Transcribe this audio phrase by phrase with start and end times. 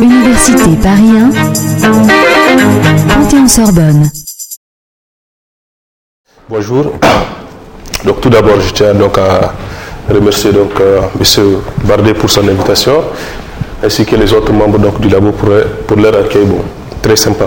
[0.00, 1.30] Université Paris 1,
[3.08, 4.10] Panthéon-Sorbonne.
[6.48, 6.92] Bonjour.
[8.04, 9.54] Donc tout d'abord, je tiens donc à
[10.12, 11.60] remercier donc euh, M.
[11.84, 13.04] Bardet pour son invitation,
[13.84, 16.62] ainsi que les autres membres donc, du labo pour, leur accueil bon,
[17.00, 17.46] très sympa.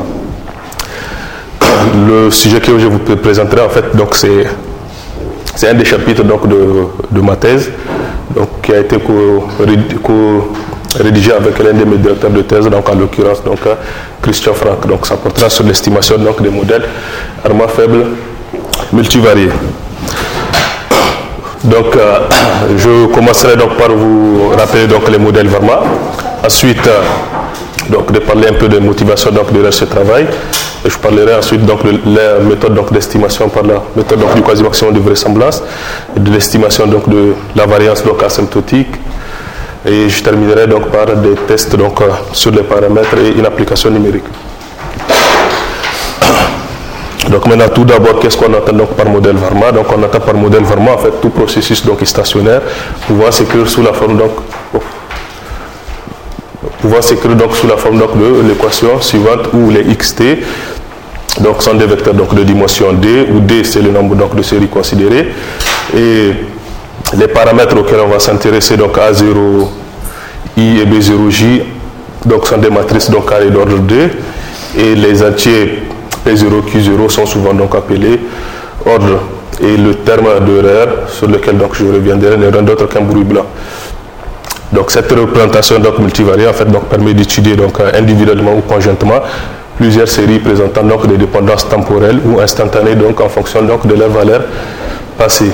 [2.07, 3.85] Le sujet que je vous présenterai en fait
[5.55, 7.69] c'est un des chapitres donc, de ma thèse
[8.33, 8.97] donc, qui a été
[10.99, 13.59] rédigé avec l'un de mes directeurs de thèse, donc en l'occurrence donc,
[14.21, 14.87] Christian Franck.
[14.87, 16.85] Donc ça portera sur l'estimation donc, des modèles
[17.43, 18.05] armats faibles
[18.93, 19.49] multivariés.
[21.63, 22.19] Donc euh,
[22.77, 25.81] je commencerai donc par vous rappeler donc, les modèles Varma.
[26.45, 27.01] Ensuite, euh,
[27.89, 30.27] donc, de parler un peu des motivations donc, de ce travail.
[30.87, 34.99] Je parlerai ensuite donc, de la méthode d'estimation par la méthode donc, du quasi-maximum de
[34.99, 35.63] vraisemblance,
[36.15, 38.95] de l'estimation donc, de la variance asymptotique.
[39.85, 43.89] Et je terminerai donc par des tests donc, euh, sur les paramètres et une application
[43.89, 44.23] numérique.
[47.29, 49.71] Donc maintenant, tout d'abord, qu'est-ce qu'on entend donc par modèle Varma?
[49.71, 52.61] Donc on entend par modèle Varma en fait tout processus donc stationnaire
[53.07, 54.31] pouvoir s'écrire sous la forme donc
[56.81, 60.21] pouvoir s'écrire donc sous la forme donc de l'équation suivante où les xt
[61.41, 64.41] donc sont des vecteurs donc de dimension d où d c'est le nombre donc de
[64.41, 65.27] séries considérées
[65.95, 66.31] et
[67.17, 69.67] les paramètres auxquels on va s'intéresser donc a0
[70.57, 71.61] i et b0j
[72.25, 74.09] donc sont des matrices donc carrées d'ordre 2
[74.77, 75.83] et les entiers
[76.25, 78.19] P0, Q0 sont souvent donc appelés
[78.85, 79.19] ordre.
[79.61, 83.45] Et le terme d'erreur sur lequel donc je reviendrai n'est rien d'autre qu'un bruit blanc.
[84.73, 87.55] Donc cette représentation donc multivariée en fait donc permet d'étudier
[87.93, 89.21] individuellement ou conjointement
[89.77, 94.09] plusieurs séries présentant donc des dépendances temporelles ou instantanées donc en fonction donc de leur
[94.09, 94.41] valeur
[95.17, 95.51] passée.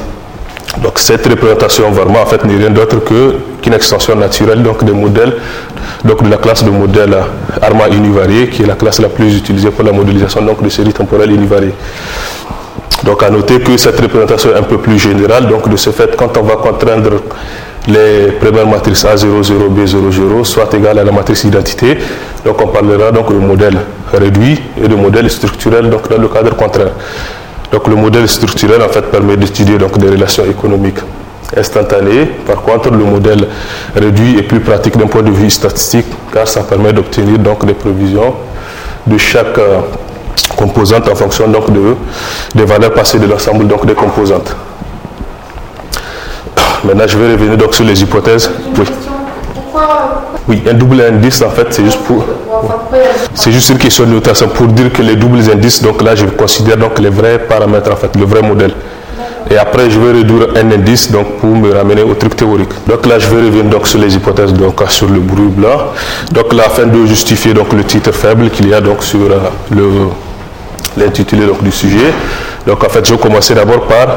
[0.81, 5.35] Donc cette représentation vraiment en fait n'est rien d'autre qu'une extension naturelle donc des modèles
[6.05, 7.15] donc de la classe de modèles
[7.61, 10.93] Arma univarié qui est la classe la plus utilisée pour la modélisation donc de séries
[10.93, 11.73] temporelles univariées.
[13.03, 16.15] Donc à noter que cette représentation est un peu plus générale, donc de ce fait
[16.15, 17.21] quand on va contraindre
[17.87, 21.97] les premières matrices A00, B00 soit égales à la matrice d'identité,
[22.45, 23.77] donc on parlera donc de modèle
[24.13, 26.91] réduit et de modèle structurel donc dans le cadre contraire.
[27.71, 30.99] Donc le modèle structurel en fait permet d'étudier donc des relations économiques
[31.55, 32.25] instantanées.
[32.45, 33.47] Par contre, le modèle
[33.95, 37.73] réduit est plus pratique d'un point de vue statistique car ça permet d'obtenir donc des
[37.73, 38.33] prévisions
[39.07, 39.79] de chaque euh,
[40.55, 41.57] composante en fonction de,
[42.55, 44.55] des valeurs passées de l'ensemble donc des composantes.
[46.83, 48.49] Maintenant, je vais revenir donc sur les hypothèses.
[48.77, 48.85] Oui.
[50.47, 52.25] Oui, un double indice, en fait, c'est juste pour.
[53.35, 56.25] C'est juste une question de notation pour dire que les doubles indices, donc là, je
[56.25, 58.73] considère donc les vrais paramètres, en fait, le vrai modèle.
[59.49, 62.69] Et après, je vais réduire un indice donc, pour me ramener au truc théorique.
[62.87, 65.91] Donc là, je vais revenir donc, sur les hypothèses donc, sur le bruit blanc.
[66.31, 70.07] Donc là, afin de justifier donc, le titre faible qu'il y a donc, sur euh,
[70.97, 72.13] l'intitulé du sujet.
[72.65, 74.07] Donc en fait, je vais commencer d'abord par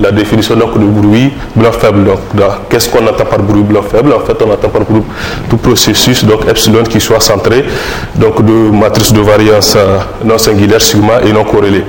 [0.00, 2.04] la définition donc, du bruit blanc faible.
[2.04, 2.18] Donc,
[2.68, 4.12] qu'est-ce qu'on entend par bruit blanc faible?
[4.12, 5.02] En fait, on entend par bruit
[5.48, 7.64] tout processus, donc epsilon qui soit centré,
[8.14, 11.84] donc de matrice de variance euh, non singulière sigma et non corrélée.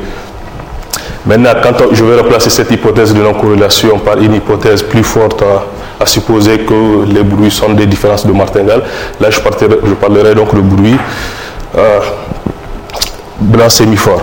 [1.26, 5.44] Maintenant, quand je vais remplacer cette hypothèse de non-corrélation par une hypothèse plus forte
[6.00, 8.82] à, supposer que les bruits sont des différences de martingale,
[9.20, 10.96] là je, parlerai donc de bruit
[11.78, 12.00] euh,
[13.42, 14.22] blanc sémiphore.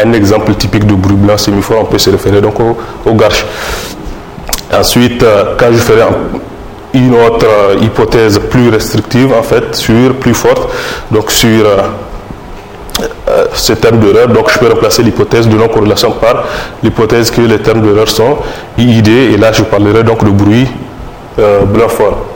[0.00, 3.44] Un exemple typique de bruit blanc sémiphore, on peut se référer donc au, au garche.
[4.72, 6.02] Ensuite, euh, quand je ferai
[6.94, 10.68] une autre euh, hypothèse plus restrictive, en fait, sur, plus forte,
[11.10, 16.44] donc sur euh, ce terme d'erreur, donc je peux remplacer l'hypothèse de non-corrélation par
[16.82, 18.36] l'hypothèse que les termes d'erreur sont
[18.76, 20.66] IID, et là je parlerai donc de bruit
[21.36, 22.26] blanc fort.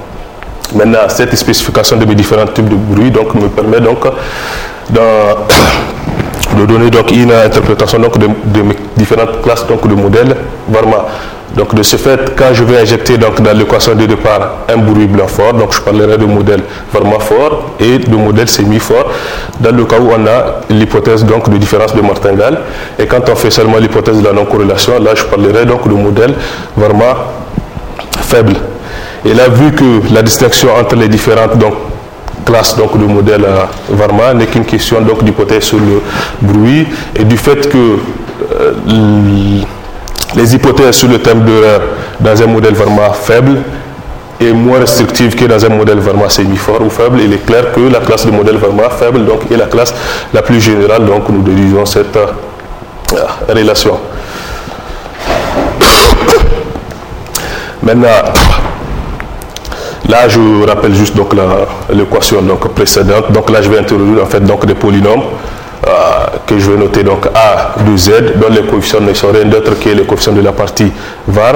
[0.74, 4.06] Maintenant, cette spécification de mes différents types de bruit donc, me permet donc
[6.56, 8.26] de donner donc une interprétation donc de,
[8.62, 10.36] mes différentes classes donc de modèles
[10.68, 11.06] Varma.
[11.56, 15.06] Donc de ce fait, quand je vais injecter donc dans l'équation de départ un bruit
[15.06, 16.62] blanc fort, donc je parlerai de modèle
[16.92, 19.10] Varma fort et de modèle semi-fort,
[19.60, 22.60] dans le cas où on a l'hypothèse donc de différence de martingale.
[22.98, 26.34] Et quand on fait seulement l'hypothèse de la non-corrélation, là je parlerai donc de modèle
[26.76, 27.16] Varma
[28.22, 28.54] faible.
[29.24, 31.56] Et là, vu que la distinction entre les différentes
[32.44, 33.44] classe donc de modèle
[33.88, 36.02] Varma n'est qu'une question donc d'hypothèse sur le
[36.40, 36.86] bruit
[37.16, 38.72] et du fait que euh,
[40.34, 41.80] les hypothèses sur le thème d'erreur
[42.20, 43.58] dans un modèle Varma faible
[44.40, 47.80] est moins restrictive que dans un modèle Varma semi-fort ou faible, il est clair que
[47.80, 49.94] la classe de modèle Varma faible donc, est la classe
[50.32, 52.26] la plus générale, donc nous déduisons cette euh,
[53.48, 53.98] relation.
[57.82, 58.08] Maintenant,
[60.08, 61.32] Là, je rappelle juste donc
[61.92, 62.42] l'équation
[62.74, 63.30] précédente.
[63.32, 65.22] Donc là, je vais introduire en fait donc des polynômes
[65.86, 65.90] euh,
[66.46, 69.78] que je vais noter donc A de Z, dont les coefficients ne sont rien d'autre
[69.78, 70.92] que les coefficients de la partie
[71.26, 71.54] var,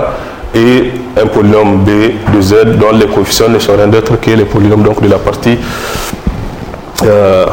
[0.54, 1.90] et un polynôme B
[2.34, 5.18] de Z, dont les coefficients ne sont rien d'autre que les polynômes donc de la
[5.18, 5.58] partie
[7.04, 7.46] euh,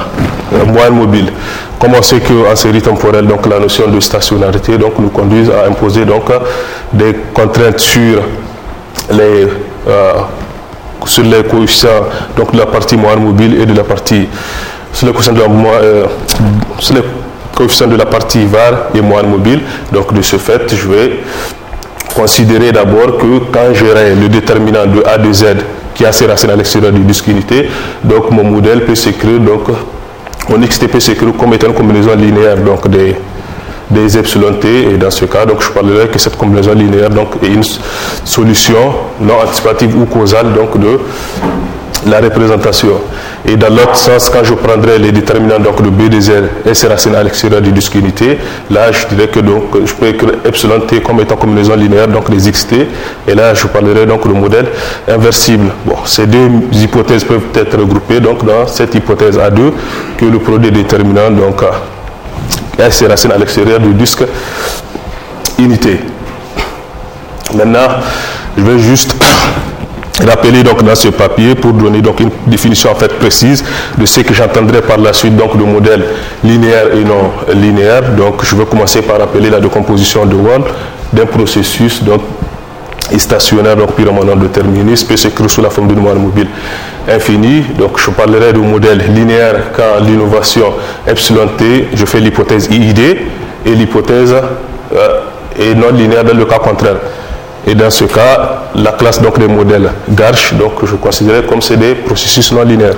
[0.68, 1.32] moyenne mobile.
[1.80, 5.68] Comme on sait qu'en série temporelle, donc la notion de stationnarité donc, nous conduit à
[5.68, 6.32] imposer donc,
[6.94, 8.22] des contraintes sur
[9.12, 9.48] les,
[9.88, 10.14] euh,
[11.06, 12.08] sur les coefficients
[12.38, 14.28] donc, de la partie moyenne mobile et de la partie
[14.92, 15.48] sur les coefficients de la,
[15.82, 16.06] euh,
[17.88, 19.62] de la partie var et moyenne mobile.
[19.92, 21.20] Donc de ce fait, je vais
[22.16, 25.46] considérer d'abord que quand j'aurai le déterminant de A de Z
[25.96, 27.30] qui a ses racines à l'extérieur du disque
[28.04, 29.68] donc mon modèle peut s'écrire, donc
[30.50, 33.16] mon XT peut s'écrire comme étant une combinaison linéaire donc des,
[33.94, 37.36] des epsilon t et dans ce cas donc je parlerai que cette combinaison linéaire donc
[37.44, 37.64] est une
[38.26, 41.00] solution non anticipative ou causale donc de
[42.06, 43.00] la représentation.
[43.46, 46.32] Et dans l'autre sens, quand je prendrai les déterminants donc de B de Z
[46.66, 47.98] et ses racines à l'extérieur du disque
[48.70, 52.30] là je dirais que donc je peux écrire epsilon t comme étant combinaison linéaire, donc
[52.30, 52.74] les xt,
[53.28, 54.68] et là je parlerai donc de modèle
[55.08, 55.72] inversible.
[55.86, 59.72] Bon, ces deux hypothèses peuvent être regroupées donc dans cette hypothèse A2
[60.18, 61.62] que le produit des déterminants donc
[62.80, 64.24] et ses racines à l'extérieur du disque
[65.60, 66.00] unité.
[67.54, 67.88] Maintenant,
[68.58, 69.16] je vais juste
[70.28, 73.64] rappeler donc dans ce papier pour donner donc une définition en fait précise
[73.98, 76.04] de ce que j'entendrai par la suite donc de modèle
[76.44, 78.12] linéaire et non linéaire.
[78.16, 80.64] Donc je vais commencer par rappeler la décomposition de Wall
[81.12, 82.22] d'un processus donc
[83.18, 86.48] stationnaire donc purement non déterministe peut s'écrire sous la forme d'une moelle mobile
[87.10, 87.62] infinie.
[87.78, 90.74] Donc je parlerai de modèle linéaire quand l'innovation
[91.08, 93.00] epsilon t, je fais l'hypothèse IID
[93.66, 94.36] et l'hypothèse
[94.96, 95.20] euh,
[95.60, 96.98] est non linéaire dans le cas contraire.
[97.66, 101.78] Et dans ce cas, la classe donc des modèles Garch, donc je considère comme c'est
[101.78, 102.98] des processus non linéaires.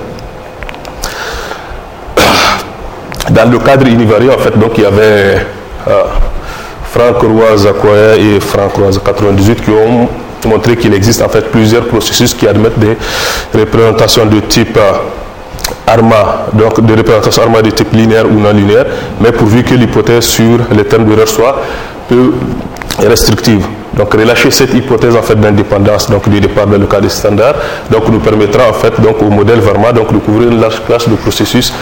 [3.30, 5.46] Dans le cadre univarié, en fait, donc il y avait
[5.88, 6.04] euh,
[6.92, 10.10] Franck Roy et Franck Roy 98 qui ont
[10.46, 12.98] montré qu'il existe en fait plusieurs processus qui admettent des
[13.54, 14.92] représentations de type euh,
[15.88, 18.86] ARMA, donc des représentations ARMA de type linéaire ou non linéaire,
[19.22, 21.62] mais pourvu que l'hypothèse sur les termes d'erreur soit
[22.08, 22.34] peu
[23.00, 23.66] restrictive.
[23.98, 27.56] Donc relâcher cette hypothèse en fait d'indépendance donc du départ dans le cas des standards
[27.90, 31.08] donc nous permettra en fait donc au modèle VARMA donc de couvrir une large classe
[31.08, 31.74] de processus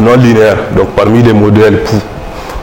[0.00, 0.56] non linéaires.
[0.76, 1.80] Donc parmi les modèles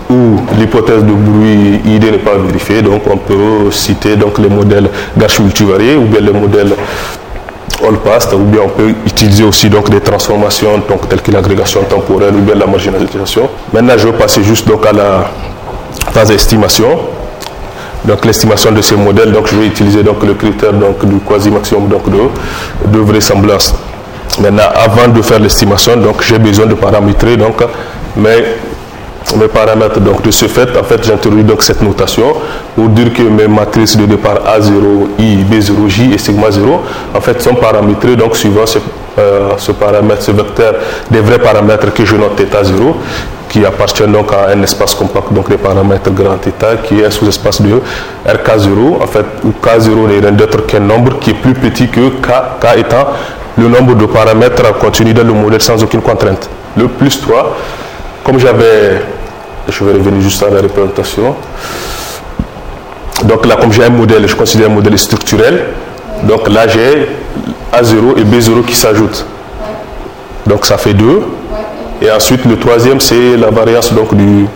[0.10, 4.90] où l'hypothèse de bruit ID n'est pas vérifiée, donc on peut citer donc les modèles
[5.18, 6.74] Garch multivariés ou bien les modèles
[7.86, 12.36] all-past, ou bien on peut utiliser aussi donc des transformations donc, telles que l'agrégation temporelle
[12.36, 13.50] ou bien la marginalisation.
[13.74, 15.32] Maintenant je vais passer juste donc à la
[16.12, 16.88] phase d'estimation.
[18.06, 21.88] Donc l'estimation de ces modèles, donc je vais utiliser donc le critère donc du quasi-maximum
[21.88, 23.74] donc de, de vraisemblance.
[24.40, 27.56] Maintenant, avant de faire l'estimation, donc j'ai besoin de paramétrer donc
[28.18, 28.44] mes,
[29.38, 30.00] mes paramètres.
[30.00, 32.34] Donc de ce fait, en fait, j'introduis donc cette notation
[32.76, 36.82] pour dire que mes matrices de départ A0, I, B0, J et sigma 0,
[37.14, 38.80] en fait, sont paramétrées donc suivant ce,
[39.18, 40.76] euh, ce paramètre, ce vecteur
[41.10, 42.96] des vrais paramètres que je note θ 0
[43.50, 46.52] qui appartient donc à un espace compact, donc les paramètres grand θ,
[46.84, 47.80] qui est un sous-espace de
[48.28, 52.10] RK0, en fait, où K0 n'est rien d'autre qu'un nombre qui est plus petit que
[52.10, 52.28] K,
[52.60, 53.08] K étant
[53.58, 56.50] le nombre de paramètres contenus dans le modèle sans aucune contrainte.
[56.76, 57.56] Le plus 3,
[58.26, 59.02] comme j'avais,
[59.70, 61.36] je vais revenir juste à la représentation.
[63.24, 65.66] Donc là, comme j'ai un modèle, je considère un modèle structurel.
[66.24, 67.08] Donc là, j'ai
[67.72, 69.26] A0 et B0 qui s'ajoutent.
[70.48, 71.22] Donc ça fait 2.
[72.02, 74.48] Et ensuite, le troisième, c'est la variance donc du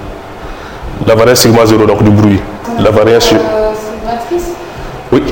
[1.08, 2.40] la variance sigma 0 donc du bruit.
[2.80, 3.26] La variance.
[3.26, 4.44] c'est une matrice?
[5.12, 5.24] Oui.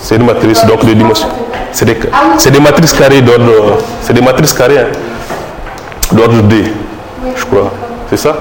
[0.00, 1.28] C'est une matrice donc de dimension.
[1.72, 1.96] C'est des,
[2.38, 3.78] c'est des matrices carrées d'ordre.
[4.00, 4.86] C'est des matrices carrées hein,
[6.12, 6.64] d'ordre D,
[7.36, 7.72] je crois.
[8.10, 8.36] C'est ça?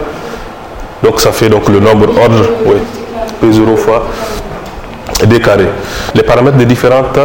[1.03, 2.75] Donc ça fait donc le nombre ordre, oui.
[3.43, 4.05] P0 fois
[5.25, 5.67] D carré.
[6.13, 7.17] Les paramètres des différentes.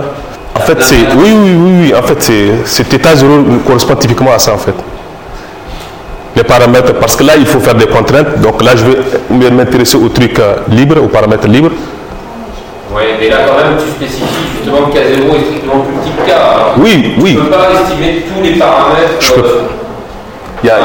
[0.55, 0.97] En fait, c'est.
[1.17, 1.95] Oui, oui, oui, oui.
[1.97, 2.51] En fait, c'est.
[2.65, 3.33] Cet état 0
[3.67, 4.75] correspond typiquement à ça, en fait.
[6.37, 8.41] Les paramètres, parce que là, il faut faire des contraintes.
[8.41, 11.71] Donc là, je vais m'intéresser au truc euh, libre, aux paramètres libres.
[12.95, 14.27] Oui, mais là, quand même, tu spécifies
[14.57, 16.35] justement que K0 est strictement plus petit que K.
[16.79, 17.31] Oui, oui.
[17.33, 19.15] Tu ne peux pas estimer tous les paramètres.
[19.21, 19.41] Je peux.
[19.41, 19.63] euh,
[20.63, 20.77] Il y a,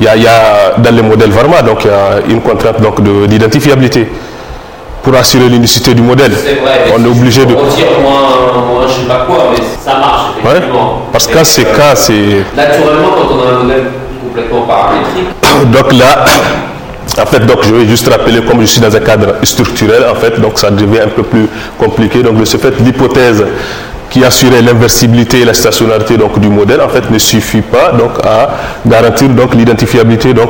[0.00, 2.40] il y a- il y a dans les modèles Varma, donc il y a une
[2.40, 4.08] contrainte donc, de- d'identifiabilité
[5.02, 6.32] pour assurer l'unicité du modèle.
[6.32, 6.92] Vrai.
[6.96, 7.54] On est obligé de.
[7.54, 10.60] retires moins, je sais pas quoi, mais ça marche Ouais,
[11.12, 12.44] parce quand c'est euh, cas, c'est.
[12.56, 13.84] Naturellement, quand on a un modèle
[14.22, 15.28] complètement paramétrique,
[15.72, 16.24] Donc là,
[17.22, 20.14] en fait, donc je vais juste rappeler, comme je suis dans un cadre structurel, en
[20.14, 21.46] fait, donc ça devient un peu plus
[21.78, 22.22] compliqué.
[22.22, 23.44] Donc de ce fait, l'hypothèse
[24.10, 28.10] qui assurait l'inversibilité et la stationnarité donc, du modèle, en fait, ne suffit pas donc,
[28.24, 28.50] à
[28.84, 30.42] garantir l'identifiabilité de,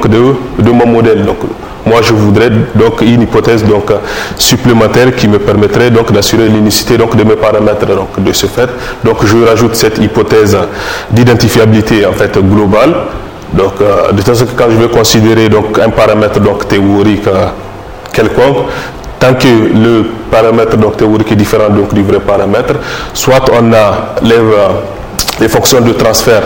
[0.63, 1.25] de mon modèle.
[1.25, 1.39] Donc,
[1.87, 3.91] moi, je voudrais donc une hypothèse donc,
[4.37, 7.87] supplémentaire qui me permettrait d'assurer l'unicité de mes paramètres.
[7.87, 8.69] Donc, de ce fait,
[9.05, 10.57] donc, je rajoute cette hypothèse
[11.11, 12.95] d'identifiabilité en fait, globale.
[13.53, 17.47] Donc, euh, de sorte que quand je vais considérer donc, un paramètre donc, théorique euh,
[18.13, 18.67] quelconque,
[19.21, 22.75] tant que le paramètre théorique est différent du vrai paramètre,
[23.15, 24.69] soit on a les, euh,
[25.41, 26.43] les fonctions de transfert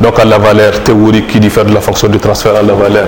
[0.00, 3.06] donc à la valeur théorique qui diffère de la fonction de transfert à la valeur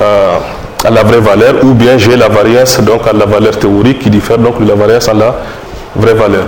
[0.00, 0.36] euh,
[0.84, 4.10] à la vraie valeur, ou bien j'ai la variance donc à la valeur théorique qui
[4.10, 5.34] diffère donc de la variance à la
[5.96, 6.44] vraie valeur.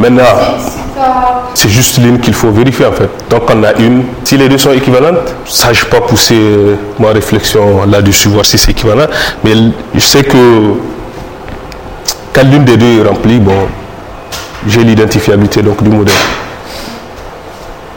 [0.00, 0.22] Maintenant,
[1.52, 3.10] c'est juste l'une qu'il faut vérifier en fait.
[3.28, 7.08] Donc on a une, si les deux sont équivalentes, ça je pas poussé euh, ma
[7.08, 9.06] réflexion là-dessus, voir si c'est équivalent,
[9.44, 9.52] mais
[9.94, 10.36] je sais que
[12.32, 13.66] quand l'une des deux est remplie, bon,
[14.66, 16.14] j'ai l'identifiabilité donc du modèle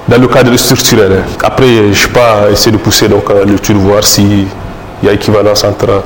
[0.05, 1.11] dans le cadre structurel.
[1.13, 1.31] Hein.
[1.41, 4.47] Après, je ne vais pas essayer de pousser donc, l'étude, voir s'il
[5.01, 6.03] y a équivalence entre.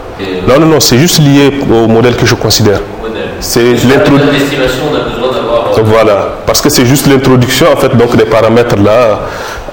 [0.47, 2.81] Non, non, non, c'est juste lié au modèle que je considère.
[3.39, 4.27] C'est l'introduction.
[5.77, 9.19] Euh, voilà, parce que c'est juste l'introduction en fait donc des paramètres là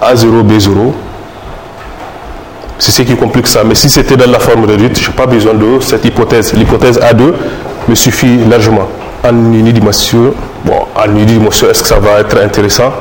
[0.03, 0.93] A0, B0.
[2.79, 3.63] C'est ce qui complique ça.
[3.65, 6.53] Mais si c'était dans la forme réduite, je n'ai pas besoin de cette hypothèse.
[6.55, 7.33] L'hypothèse A2
[7.89, 8.89] me suffit largement.
[9.23, 10.35] En unidimension,
[10.65, 12.93] bon, en unidimension, est-ce que ça va être intéressant?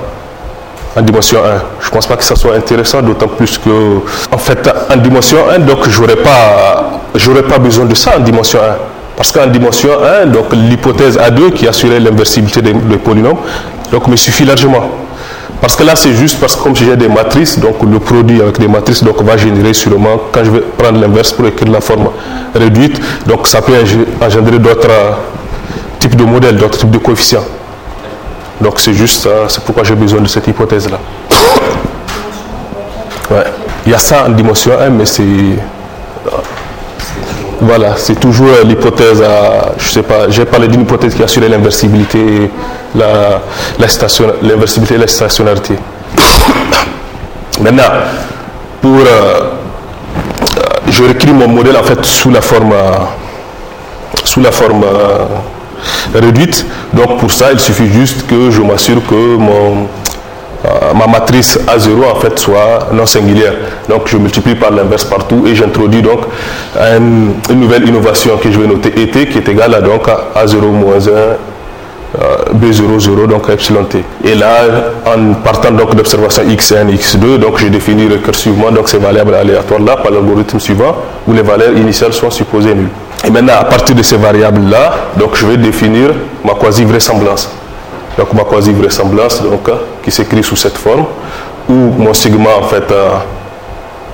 [0.95, 1.41] En dimension 1.
[1.81, 3.69] Je ne pense pas que ça soit intéressant, d'autant plus que,
[4.31, 8.92] en fait, en dimension 1, donc, je n'aurais pas besoin de ça en dimension 1.
[9.15, 9.89] Parce qu'en dimension
[10.23, 13.37] 1, donc, l'hypothèse A2 qui assurait l'inversibilité des, polynômes,
[13.91, 14.89] donc, me suffit largement.
[15.61, 18.59] Parce que là, c'est juste parce que comme j'ai des matrices, donc le produit avec
[18.59, 22.09] des matrices donc, va générer sûrement, quand je vais prendre l'inverse pour écrire la forme
[22.53, 23.73] réduite, donc ça peut
[24.21, 24.89] engendrer d'autres
[25.99, 27.45] types de modèles, d'autres types de coefficients.
[28.59, 30.99] Donc c'est juste ça, c'est pourquoi j'ai besoin de cette hypothèse-là.
[33.31, 33.43] Ouais.
[33.85, 35.23] Il y a ça en dimension 1, mais c'est.
[37.65, 39.71] Voilà, c'est toujours l'hypothèse à.
[39.77, 42.51] Je sais pas, j'ai parlé d'une hypothèse qui assurait l'inversibilité,
[42.93, 43.41] la,
[44.41, 45.75] l'inversibilité et la stationnarité.
[47.61, 47.83] Maintenant,
[48.81, 48.97] pour.
[48.99, 49.51] Euh,
[50.89, 52.73] je réécris mon modèle en fait sous la forme.
[54.25, 54.83] sous la forme
[56.13, 56.65] réduite.
[56.93, 59.87] Donc pour ça, il suffit juste que je m'assure que mon,
[60.65, 63.53] euh, ma matrice A0 en fait soit non singulière.
[63.89, 66.21] Donc je multiplie par l'inverse partout et j'introduis donc
[66.79, 70.61] une, nouvelle innovation que je vais noter ET qui est égale à donc à A0
[70.67, 71.09] moins 1
[72.53, 74.03] B0, 0, donc epsilon t.
[74.23, 74.65] Et là,
[75.05, 79.97] en partant donc d'observation x1, x2, donc je définis récursivement donc ces variables aléatoires là
[79.97, 80.95] par l'algorithme suivant
[81.27, 82.89] où les valeurs initiales sont supposées nulles.
[83.25, 86.09] Et maintenant, à partir de ces variables-là, donc je vais définir
[86.45, 87.49] ma quasi-vraisemblance.
[88.17, 89.69] Donc ma quasi-vraisemblance, donc,
[90.03, 91.05] qui s'écrit sous cette forme,
[91.69, 92.85] où mon sigma, en fait,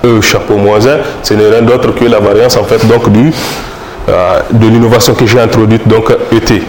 [0.04, 3.34] E chapeau moins 1, ce n'est rien d'autre que la variance, en fait, donc, du,
[4.08, 6.62] euh, de l'innovation que j'ai introduite, donc ET.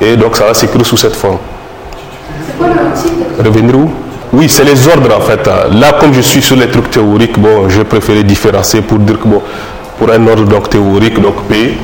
[0.00, 1.38] Et donc ça va s'écrire sous cette forme.
[2.44, 3.90] C'est quoi le Revenir où?
[4.32, 5.44] Oui, c'est les ordres en fait.
[5.72, 9.26] Là, comme je suis sur les trucs théoriques, bon, je préférais différencier pour dire que
[9.26, 9.42] bon,
[9.98, 11.76] pour un ordre donc théorique, donc P,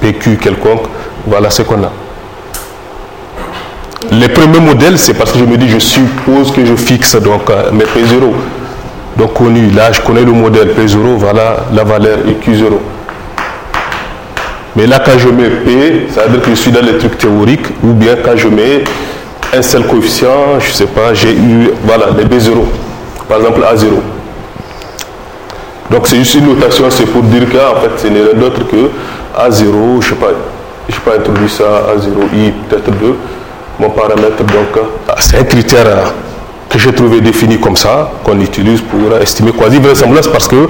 [0.00, 0.86] PQ quelconque,
[1.26, 1.92] voilà ce qu'on a.
[4.08, 7.48] Les premiers modèles, c'est parce que je me dis, je suppose que je fixe donc
[7.50, 8.32] euh, mes P0.
[9.16, 12.72] Donc connu, là je connais le modèle P0, voilà la valeur EQ0.
[14.76, 17.18] Mais là quand je mets P, ça veut dire que je suis dans les trucs
[17.18, 18.82] théoriques, ou bien quand je mets
[19.54, 22.54] un seul coefficient, je ne sais pas, j'ai eu, voilà, les B0,
[23.28, 23.90] par exemple A0.
[25.90, 28.90] Donc c'est juste une notation, c'est pour dire qu'en fait, ce n'est rien d'autre que
[29.38, 30.28] A0, je ne sais pas,
[30.88, 31.64] je n'ai pas introduit ça,
[31.94, 33.16] A0, I, peut-être 2,
[33.80, 34.44] mon paramètre.
[34.44, 34.82] Donc,
[35.18, 36.12] c'est un critère
[36.68, 40.68] que j'ai trouvé défini comme ça, qu'on utilise pour estimer quasi-vraisemblance, parce que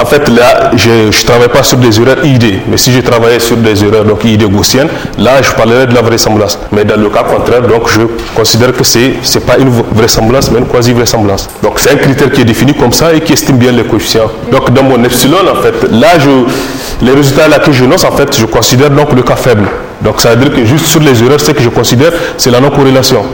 [0.00, 3.40] en fait, là, je ne travaille pas sur des erreurs ID, mais si je travaillais
[3.40, 6.56] sur des erreurs donc ID gaussiennes, là, je parlerais de la vraisemblance.
[6.70, 8.02] Mais dans le cas contraire, donc, je
[8.32, 11.48] considère que ce n'est pas une vraisemblance, mais une quasi-vraisemblance.
[11.62, 14.30] Donc, c'est un critère qui est défini comme ça et qui estime bien les coefficients.
[14.52, 18.16] Donc, dans mon epsilon, en fait, là, je, les résultats là que je note, en
[18.16, 19.66] fait, je considère donc le cas faible.
[20.00, 22.60] Donc, ça veut dire que juste sur les erreurs, ce que je considère, c'est la
[22.60, 23.24] non-corrélation.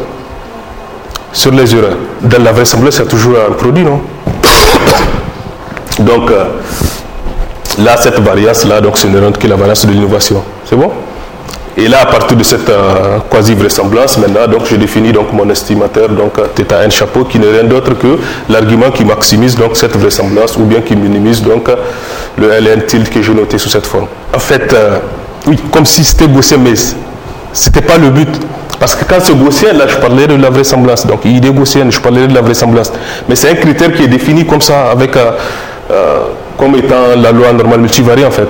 [1.32, 1.96] Sur les erreurs.
[2.22, 4.00] Dans la vraisemblance, c'est toujours un produit, non?
[5.98, 6.44] Donc, euh,
[7.78, 10.42] là, cette variance-là, donc, ce n'est rien que la variance de l'innovation.
[10.64, 10.90] C'est bon?
[11.76, 16.08] Et là, à partir de cette euh, quasi-vraisemblance, maintenant, donc, je définis donc, mon estimateur,
[16.08, 18.16] donc, θ n chapeau, qui n'est rien d'autre que
[18.48, 21.68] l'argument qui maximise donc, cette vraisemblance ou bien qui minimise donc,
[22.38, 24.06] le ln tilde que j'ai noté sous cette forme.
[24.32, 24.98] En fait, euh,
[25.46, 26.74] oui, comme si c'était Gaussian, mais
[27.52, 28.28] C'était pas le but.
[28.80, 31.06] Parce que quand c'est gaussien, là, je parlais de la vraisemblance.
[31.06, 32.92] Donc, idée gaussienne, je parlais de la vraisemblance.
[33.28, 35.30] Mais c'est un critère qui est défini comme ça, avec, euh,
[35.90, 36.18] euh,
[36.58, 38.48] comme étant la loi normale multivariée, en fait.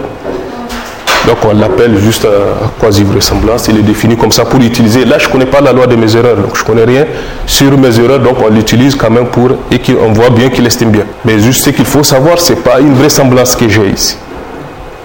[1.26, 3.68] Donc, on l'appelle juste euh, quasi-vraisemblance.
[3.68, 5.04] Il est défini comme ça pour utiliser.
[5.04, 7.04] Là, je ne connais pas la loi de mes erreurs, donc je ne connais rien
[7.46, 8.20] sur mes erreurs.
[8.20, 9.50] Donc, on l'utilise quand même pour.
[9.70, 11.04] et qu'on voit bien qu'il estime bien.
[11.24, 14.16] Mais juste ce qu'il faut savoir, ce n'est pas une vraisemblance que j'ai ici.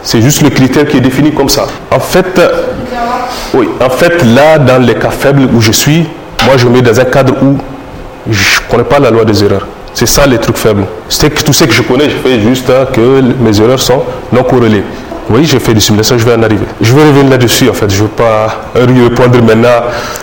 [0.02, 1.68] C'est juste le critère qui est défini comme ça.
[1.92, 2.40] En fait,
[3.54, 6.08] oui, en fait, là, dans les cas faibles où je suis,
[6.46, 7.58] moi, je mets dans un cadre où
[8.30, 9.68] je ne connais pas la loi des erreurs.
[9.94, 10.86] C'est ça les trucs faibles.
[11.10, 14.84] Que tout ce que je connais, je fais juste que mes erreurs sont non corrélées.
[15.30, 16.66] Oui, j'ai fait des simulations, je vais en arriver.
[16.82, 17.90] Je vais revenir là-dessus, en fait.
[17.92, 19.68] Je ne veux pas répondre maintenant.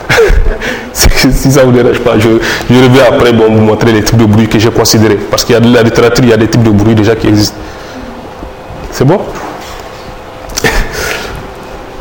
[0.92, 2.28] si ça ne vous dérange pas, je,
[2.70, 5.18] je reviens après bon, vous montrer les types de bruit que j'ai considérés.
[5.30, 7.14] Parce qu'il y a de la littérature, il y a des types de bruit déjà
[7.14, 7.56] qui existent.
[8.90, 9.20] C'est bon?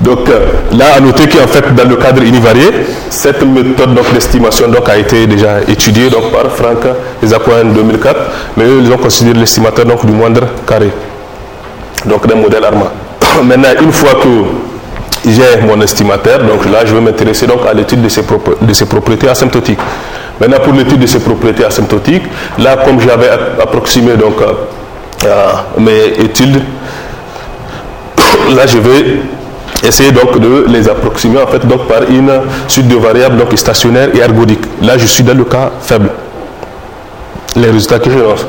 [0.05, 0.45] Donc euh,
[0.77, 2.69] là, à noter qu'en fait, dans le cadre univarié,
[3.09, 6.85] cette méthode d'estimation a été déjà étudiée donc, par Franck
[7.23, 8.19] Ezakoua en 2004,
[8.55, 10.91] mais eux, ils ont considéré l'estimateur du moindre carré,
[12.05, 12.91] donc d'un modèle Arma.
[13.43, 14.29] Maintenant, une fois que
[15.27, 18.07] j'ai mon estimateur, donc là, je vais m'intéresser à l'étude de,
[18.61, 19.79] de ses propriétés asymptotiques.
[20.39, 22.25] Maintenant, pour l'étude de ces propriétés asymptotiques,
[22.59, 25.27] là, comme j'avais approximé donc, euh,
[25.79, 26.61] mes études,
[28.55, 29.19] là, je vais
[29.83, 32.31] essayer donc de les approximer en fait donc par une
[32.67, 34.65] suite de variables donc stationnaires et ergodiques.
[34.81, 36.09] Là, je suis dans le cas faible.
[37.55, 38.45] Les résultats que je lance.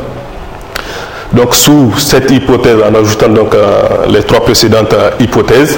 [1.33, 5.76] Donc sous cette hypothèse, en ajoutant donc euh, les trois précédentes euh, hypothèses,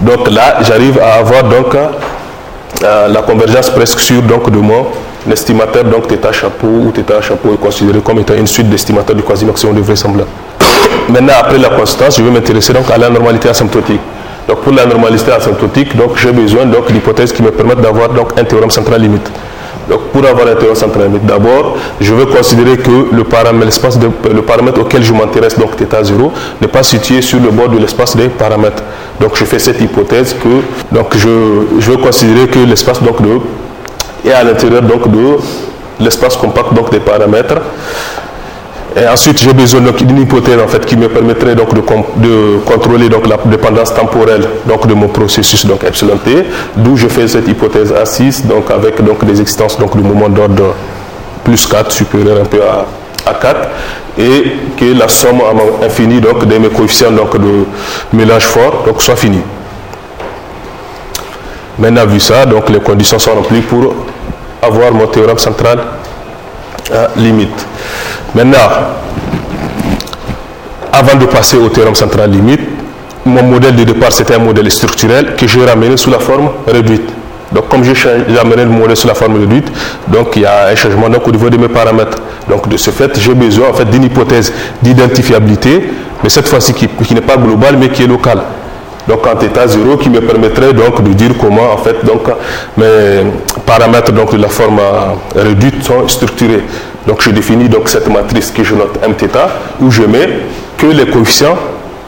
[0.00, 4.86] donc là j'arrive à avoir donc euh, la convergence presque sûre donc de mon
[5.30, 9.22] estimateur donc θ chapeau ou θ chapeau est considéré comme étant une suite d'estimateurs du
[9.22, 10.28] quasi-maximum de vraisemblance.
[11.08, 14.00] Maintenant après la constance, je vais m'intéresser donc à la normalité asymptotique.
[14.48, 18.38] Donc pour la normalité asymptotique, donc j'ai besoin donc d'hypothèses qui me permettent d'avoir donc
[18.38, 19.28] un théorème central limite.
[19.88, 23.76] Donc pour avoir un théorème central limite, d'abord, je vais considérer que le paramètre,
[24.32, 28.16] le paramètre auquel je m'intéresse, donc θ0, n'est pas situé sur le bord de l'espace
[28.16, 28.82] des paramètres.
[29.20, 31.28] Donc je fais cette hypothèse que donc je,
[31.80, 33.40] je vais considérer que l'espace donc de
[34.28, 35.38] est à l'intérieur donc de
[36.00, 37.60] l'espace compact donc des paramètres
[38.98, 43.26] et ensuite, j'ai besoin d'une hypothèse en fait, qui me permettrait donc, de, contrôler donc,
[43.26, 47.92] la dépendance temporelle donc, de mon processus donc, epsilon t, d'où je fais cette hypothèse
[47.92, 50.74] A6 donc, avec donc, des existences donc, de moment d'ordre
[51.44, 52.86] plus 4 supérieur un peu à,
[53.30, 53.68] à 4
[54.18, 55.42] et que la somme
[55.84, 57.66] infinie de mes coefficients donc, de
[58.14, 59.42] mélange fort donc, soit finie.
[61.78, 63.94] Maintenant, vu ça, donc, les conditions sont remplies pour
[64.62, 65.80] avoir mon théorème central
[66.90, 67.66] à limite.
[68.34, 68.58] Maintenant,
[70.92, 72.60] avant de passer au théorème central limite,
[73.26, 77.10] mon modèle de départ c'était un modèle structurel que j'ai ramené sous la forme réduite.
[77.52, 77.94] Donc comme j'ai
[78.36, 79.70] ramené le modèle sous la forme réduite,
[80.08, 82.18] donc il y a un changement donc, au niveau de mes paramètres.
[82.48, 85.90] Donc de ce fait, j'ai besoin en fait d'une hypothèse d'identifiabilité,
[86.22, 88.42] mais cette fois-ci qui, n'est pas globale mais qui est locale.
[89.08, 92.22] Donc en état 0 qui me permettrait donc de dire comment en fait donc
[92.76, 93.22] mes
[93.64, 94.80] paramètres donc de la forme
[95.34, 96.64] réduite sont structurés.
[97.07, 99.37] Donc je définis donc cette matrice que je note mθ
[99.79, 100.29] où je mets
[100.77, 101.57] que les coefficients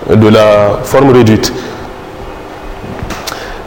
[0.10, 1.52] de la forme réduite.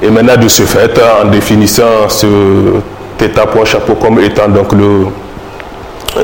[0.02, 2.26] Et maintenant de ce fait, en définissant ce
[3.18, 5.06] θ point chapeau comme étant donc le,
[6.16, 6.22] euh,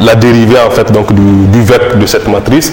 [0.00, 2.72] la dérivée en fait donc du, du vecteur de cette matrice,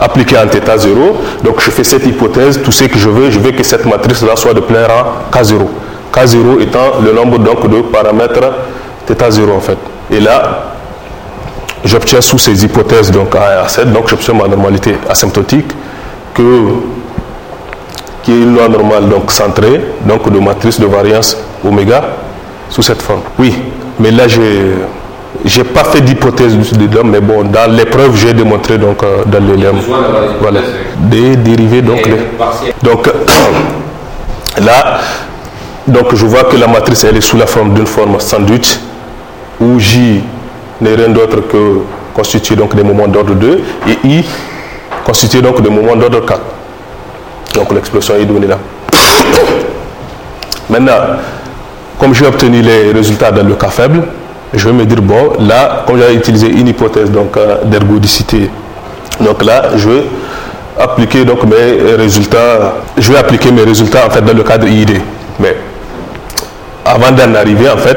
[0.00, 1.16] appliqué en θ0.
[1.42, 4.36] Donc je fais cette hypothèse, tout ce que je veux, je veux que cette matrice-là
[4.36, 5.66] soit de plein rang K0.
[6.12, 8.52] K0 étant le nombre donc de paramètres
[9.06, 9.78] θ0 en fait.
[10.10, 10.74] Et là,
[11.85, 15.71] j'obtiens sous ces hypothèses donc A et A7, donc j'obtiens ma normalité asymptotique
[16.33, 16.43] que,
[18.23, 22.03] qui est une loi normale donc centrée, donc de matrice de variance oméga
[22.69, 23.21] sous cette forme.
[23.37, 23.55] Oui,
[23.99, 29.23] mais là j'ai pas fait d'hypothèse dedans, mais bon, dans l'épreuve, j'ai démontré donc euh,
[29.25, 29.67] dans les
[30.41, 30.59] voilà,
[30.97, 32.17] des dérivés donc les,
[32.83, 33.07] donc
[34.61, 34.99] là
[35.87, 38.79] donc je vois que la matrice elle est sous la forme d'une forme sandwich
[39.59, 40.21] où J
[40.81, 41.79] n'est rien d'autre que
[42.13, 44.25] constitué donc des moments d'ordre 2 et I
[45.05, 46.39] constitué donc des moments d'ordre 4.
[47.55, 48.57] Donc l'expression est donnée là.
[50.69, 51.17] Maintenant,
[51.99, 54.03] comme j'ai obtenu les résultats dans le cas faible,
[54.53, 58.49] je vais me dire, bon, là, comme j'ai utilisé une hypothèse euh, d'ergodicité,
[59.19, 60.03] donc là, je vais
[60.79, 65.01] appliquer donc mes résultats, je vais appliquer mes résultats en fait dans le cadre IID.
[65.39, 65.55] Mais
[66.88, 67.96] avant d'en arriver, en fait,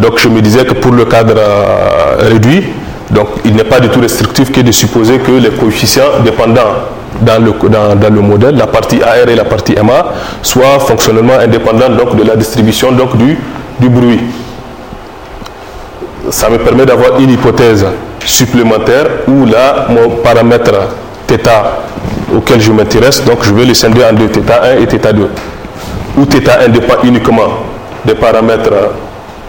[0.00, 2.64] donc je me disais que pour le cadre euh, réduit,
[3.10, 6.74] donc il n'est pas du tout restrictif que de supposer que les coefficients dépendants
[7.22, 11.96] dans le, dans, le modèle, la partie AR et la partie MA, soient fonctionnellement indépendantes
[11.96, 13.38] donc, de la distribution donc, du,
[13.80, 14.20] du bruit.
[16.30, 17.86] Ça me permet d'avoir une hypothèse
[18.24, 20.72] supplémentaire où là, mon paramètre
[21.28, 21.48] θ
[22.34, 25.28] auquel je m'intéresse, donc je vais le scinder en deux, θ1 et θ2.
[26.18, 27.48] Où θ1 dépend uniquement
[28.05, 28.91] des paramètres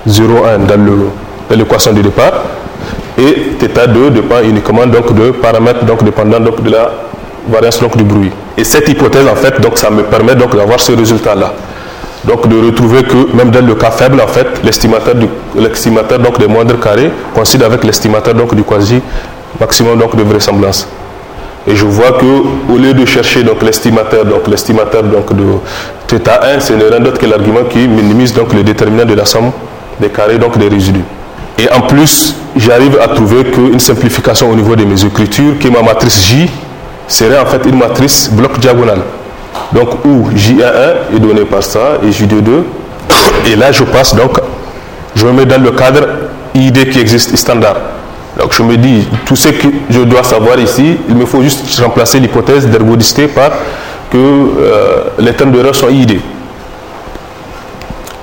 [0.08, 2.32] 0,1 dans l'équation de départ
[3.18, 6.90] et θ2 dépend uniquement donc de paramètres donc dépendant donc de la
[7.48, 8.30] variance donc du bruit.
[8.56, 11.52] Et cette hypothèse en fait donc ça me permet donc d'avoir ce résultat là.
[12.24, 16.78] Donc de retrouver que même dans le cas faible en fait l'estimateur donc des moindres
[16.78, 19.00] carrés coïncide avec l'estimateur donc du quasi
[19.60, 20.88] maximum donc de vraisemblance.
[21.66, 25.44] Et je vois que au lieu de chercher donc l'estimateur donc l'estimateur donc de
[26.18, 29.53] θ1 ce n'est rien d'autre que l'argument qui minimise donc le déterminant de la somme
[30.01, 31.05] des carrés donc des résidus.
[31.59, 35.83] Et en plus, j'arrive à trouver qu'une simplification au niveau de mes écritures, que ma
[35.83, 36.51] matrice J
[37.07, 39.03] serait en fait une matrice bloc diagonale.
[39.72, 42.64] Donc où J11 est donné par ça et J22.
[43.53, 44.38] Et là, je passe donc,
[45.14, 46.07] je me mets dans le cadre
[46.55, 47.77] ID qui existe standard.
[48.38, 51.79] Donc je me dis, tout ce que je dois savoir ici, il me faut juste
[51.81, 53.51] remplacer l'hypothèse d'ergodicité par
[54.11, 56.21] que euh, les termes d'erreur sont ID.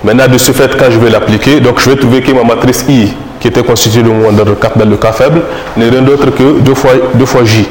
[0.04, 2.86] Maintenant, de ce fait, quand je vais l'appliquer, donc je vais trouver que ma matrice
[2.88, 5.42] I, qui était constituée de moins dans 4 dans le cas faible,
[5.78, 7.68] n'est rien d'autre que 2 fois, 2 fois J.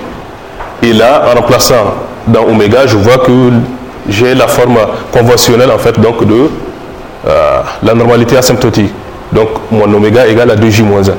[0.82, 1.94] Et là, en remplaçant
[2.26, 3.32] dans oméga, je vois que
[4.08, 4.78] j'ai la forme
[5.12, 6.48] conventionnelle en fait donc de
[7.26, 8.92] euh, la normalité asymptotique.
[9.32, 11.12] Donc mon oméga égale à 2j moins 1.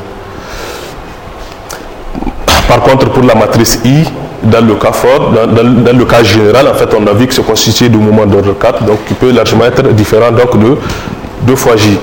[2.69, 4.03] Par contre, pour la matrice I,
[4.43, 7.43] dans le cas fort, dans, le cas général, en fait, on a vu que c'est
[7.43, 10.77] constitué du moment d'ordre 4, donc qui peut largement être différent donc de
[11.47, 11.97] 2 fois J.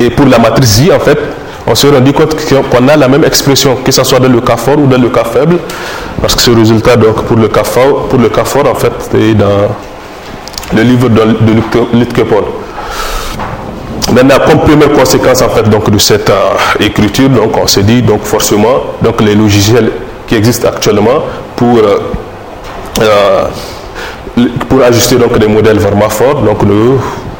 [0.00, 1.18] Et pour la matrice J, en fait,
[1.66, 2.34] on s'est rendu compte
[2.70, 5.10] qu'on a la même expression, que ce soit dans le cas fort ou dans le
[5.10, 5.58] cas faible,
[6.22, 8.92] parce que ce résultat, donc, pour le cas fort, pour le cas fort en fait,
[9.14, 9.68] est dans
[10.74, 12.04] le livre de, de
[14.08, 18.02] Maintenant, comme première conséquence en fait, donc, de cette euh, écriture, donc, on s'est dit
[18.02, 19.90] donc, forcément donc, les logiciels
[20.26, 21.22] qui existent actuellement
[21.54, 21.98] pour, euh,
[23.00, 23.44] euh,
[24.68, 26.96] pour ajuster donc, des modèles vraiment forts donc, ne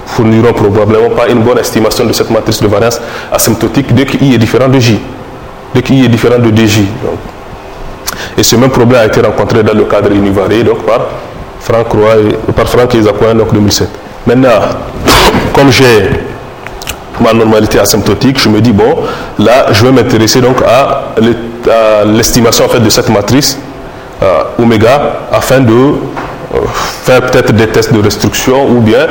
[0.07, 3.01] fourniront probablement pas une bonne estimation de cette matrice de variance
[3.33, 5.01] asymptotique dès I est différent de J,
[5.75, 6.83] dès I est différent de DJ.
[8.38, 11.01] Et ce même problème a été rencontré dans le cadre univarié donc, par
[11.61, 11.87] Franck
[12.49, 12.96] et, par Franck
[13.37, 13.88] donc 2007.
[14.27, 14.49] Maintenant,
[15.55, 16.30] comme j'ai
[17.21, 18.97] ma normalité asymptotique, je me dis, bon,
[19.39, 21.15] là, je vais m'intéresser donc à
[22.07, 23.59] l'estimation en fait, de cette matrice
[24.23, 26.59] euh, oméga afin de euh,
[27.05, 29.07] faire peut-être des tests de restriction ou bien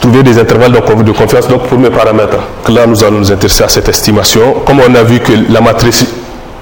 [0.00, 2.36] trouver des intervalles de confiance donc pour mes paramètres.
[2.68, 4.56] Là, nous allons nous intéresser à cette estimation.
[4.66, 6.04] Comme on a vu que la matrice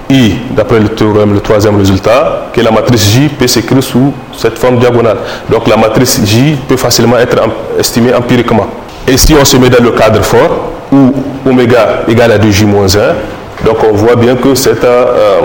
[0.09, 4.57] I, d'après le théorème, le troisième résultat, que la matrice J peut s'écrire sous cette
[4.57, 5.17] forme diagonale.
[5.49, 7.37] Donc la matrice J peut facilement être
[7.79, 8.67] estimée empiriquement.
[9.07, 11.13] Et si on se met dans le cadre fort, où
[11.45, 15.39] oméga égale à 2j moins 1, donc on voit bien que cet, euh,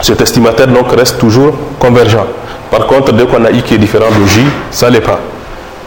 [0.00, 2.26] cet estimateur donc reste toujours convergent.
[2.70, 4.40] Par contre, dès qu'on a i qui est différent de j,
[4.70, 5.18] ça n'est pas.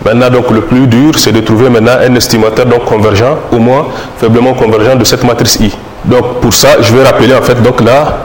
[0.05, 3.87] Maintenant, donc, le plus dur, c'est de trouver maintenant un estimateur donc convergent, au moins
[4.17, 5.71] faiblement convergent de cette matrice i.
[6.03, 8.17] Donc, pour ça, je vais rappeler en fait donc la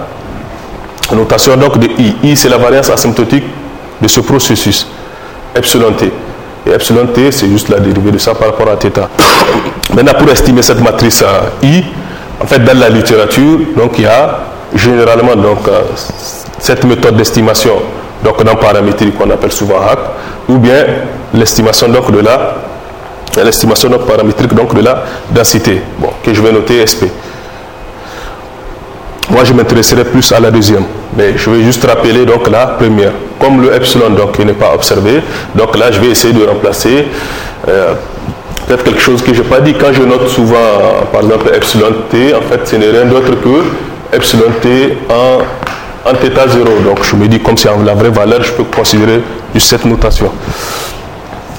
[1.15, 2.17] notation donc de i.
[2.25, 3.45] i, c'est la variance asymptotique
[4.03, 4.89] de ce processus,
[5.55, 6.11] epsilon t.
[6.67, 8.91] Et epsilon t, c'est juste la dérivée de ça par rapport à θ.
[9.95, 11.25] Maintenant, pour estimer cette matrice
[11.63, 11.85] I,
[12.41, 14.41] en fait, dans la littérature, donc, il y a
[14.75, 15.83] généralement donc, euh,
[16.59, 17.73] cette méthode d'estimation
[18.23, 19.99] donc, dans paramétrie qu'on appelle souvent HAC,
[20.49, 20.85] ou bien
[21.35, 22.55] l'estimation donc, de la
[23.45, 27.07] l'estimation paramétrique donc, de la densité, bon, que je vais noter SP.
[29.31, 30.85] Moi, je m'intéresserai plus à la deuxième,
[31.17, 33.13] mais je vais juste rappeler donc la première.
[33.39, 35.23] Comme le epsilon donc n'est pas observé,
[35.55, 37.07] donc là, je vais essayer de remplacer
[37.69, 37.95] euh,
[38.67, 39.75] peut-être quelque chose que je n'ai pas dit.
[39.75, 40.57] Quand je note souvent,
[41.13, 46.15] par exemple, epsilon t, en fait, ce n'est rien d'autre que epsilon t en, en
[46.15, 46.65] θ 0.
[46.85, 49.21] Donc, je me dis, comme c'est la vraie valeur, je peux considérer
[49.59, 50.31] cette notation.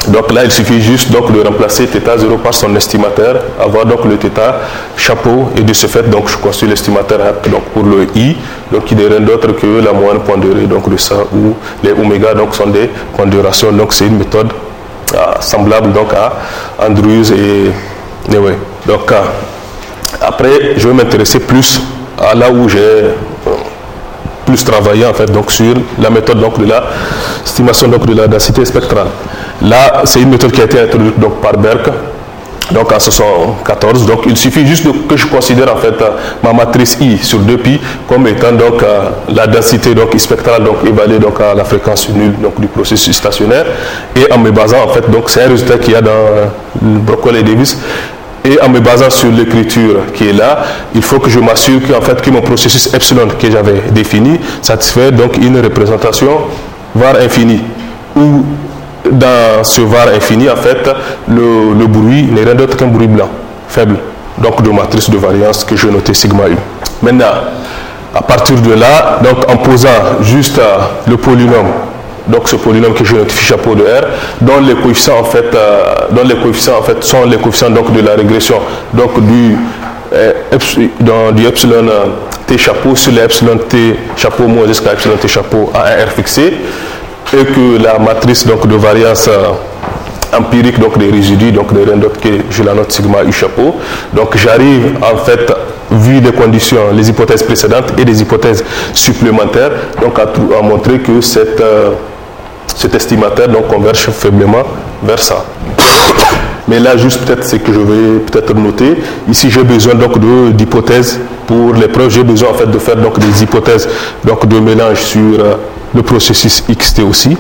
[0.08, 4.18] Donc là, il suffit juste donc, de remplacer θ0 par son estimateur, avoir donc le
[4.18, 4.30] θ
[4.96, 7.20] chapeau, et de ce fait, donc, je construis l'estimateur
[7.52, 8.36] donc, pour le i,
[8.72, 12.34] donc, qui n'est rien d'autre que la moyenne pondérée donc, de ça, où les oméga
[12.34, 13.72] donc, sont des pondérations.
[13.72, 14.52] Donc c'est une méthode
[15.14, 16.34] euh, semblable donc, à
[16.86, 17.72] Andrews et
[18.32, 18.56] Newey.
[18.88, 19.22] Donc euh,
[20.22, 21.82] après, je vais m'intéresser plus
[22.18, 23.12] à là où j'ai euh,
[24.46, 26.84] plus travaillé en fait donc sur la méthode donc de la
[27.46, 29.08] estimation donc de la densité spectrale.
[29.62, 31.90] Là, c'est une méthode qui a été introduite donc par Berck
[32.72, 34.06] donc en 74.
[34.06, 35.96] Donc il suffit juste que je considère en fait
[36.44, 38.84] ma matrice I sur 2pi comme étant donc
[39.28, 43.66] la densité donc spectrale donc évaluée donc à la fréquence nulle donc du processus stationnaire
[44.16, 47.38] et en me basant en fait donc c'est un résultat qu'il y a dans Brockwell
[47.38, 47.78] et Davis
[48.46, 50.64] et en me basant sur l'écriture qui est là,
[50.96, 55.38] il faut que je m'assure fait que mon processus epsilon que j'avais défini satisfait donc
[55.38, 56.38] une représentation
[56.96, 57.62] var infini
[58.16, 58.44] où
[59.12, 60.90] dans ce var infini en fait
[61.28, 63.30] le, bruit n'est rien d'autre qu'un bruit blanc
[63.68, 63.98] faible
[64.38, 66.56] donc de matrice de variance que je notais sigma u.
[67.02, 67.26] Maintenant
[68.14, 70.60] à partir de là donc en posant juste
[71.08, 71.68] le polynôme
[72.30, 74.06] donc ce polynôme que je notifie chapeau de R,
[74.42, 78.02] dont les coefficients en fait, euh, les coefficients en fait sont les coefficients donc de
[78.02, 78.60] la régression
[78.94, 79.58] donc du,
[80.14, 82.06] euh, epsilon euh,
[82.46, 86.10] t chapeau sur les epsilon t chapeau moins jusqu'à epsilon t chapeau à un R
[86.16, 86.54] fixé
[87.34, 89.30] et que la matrice donc de variance
[90.38, 93.76] empirique donc des résidus donc de rien d'autre que je la note sigma u chapeau.
[94.14, 95.52] Donc j'arrive en fait
[95.92, 98.64] vu les conditions les hypothèses précédentes et les hypothèses
[98.94, 101.64] supplémentaires donc à, montrer que cette
[102.76, 104.64] cet estimateur donc converge faiblement
[105.04, 105.44] vers ça.
[106.68, 108.96] Mais là, juste peut-être ce que je vais peut-être noter,
[109.28, 110.20] ici j'ai besoin donc
[110.56, 113.90] d'hypothèses pour les preuves, j'ai besoin en fait de faire donc des hypothèses
[114.24, 115.56] donc de mélange sur euh,
[115.94, 117.38] le processus XT aussi.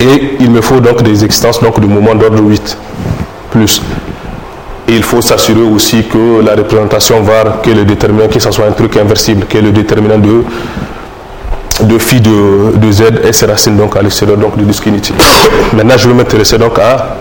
[0.00, 2.76] Et il me faut donc des existences donc de moment d'ordre 8
[3.50, 3.80] plus.
[4.88, 8.66] Et il faut s'assurer aussi que la représentation var, que le déterminant, que ce soit
[8.66, 10.44] un truc inversible, que le déterminant de
[11.82, 14.86] de phi de, de z et ses racines donc à l'extérieur donc du disque.
[15.74, 17.16] Maintenant, je vais m'intéresser donc à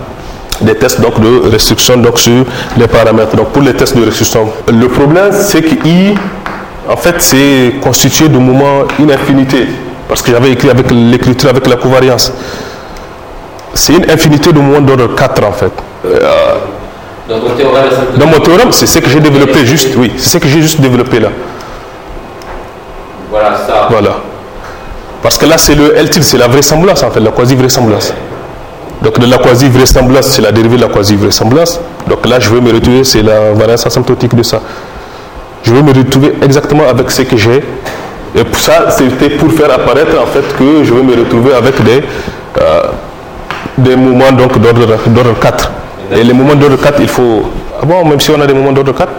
[0.62, 2.46] des tests donc de restriction donc sur
[2.78, 3.36] les paramètres.
[3.36, 6.16] Donc pour les tests de restriction, le problème c'est que I
[6.88, 9.68] en fait c'est constitué de moments infinité
[10.08, 12.32] parce que j'avais écrit avec l'écriture avec la covariance.
[13.74, 15.72] C'est une infinité de moments d'ordre 4 en fait.
[16.06, 16.56] Euh,
[17.28, 17.84] dans, théorème,
[18.18, 20.80] dans mon théorème, c'est ce que j'ai développé juste, oui, c'est ce que j'ai juste
[20.80, 21.30] développé là.
[23.32, 23.88] Voilà ça.
[23.90, 24.18] Voilà.
[25.26, 28.14] Parce que là, c'est le L c'est la vraisemblance, en fait, la quasi-vraisemblance.
[29.02, 31.80] Donc de la quasi-vraisemblance, c'est la dérivée de la quasi-vraisemblance.
[32.08, 34.62] Donc là, je vais me retrouver, c'est la variance asymptotique de ça.
[35.64, 37.64] Je vais me retrouver exactement avec ce que j'ai.
[38.36, 41.82] Et pour ça, c'était pour faire apparaître en fait que je vais me retrouver avec
[41.84, 42.04] des,
[42.62, 42.84] euh,
[43.78, 44.86] des moments donc d'ordre
[45.40, 45.72] 4.
[46.12, 47.44] Et les moments d'ordre 4, il faut.
[47.82, 49.10] Ah bon, même si on a des moments d'ordre 4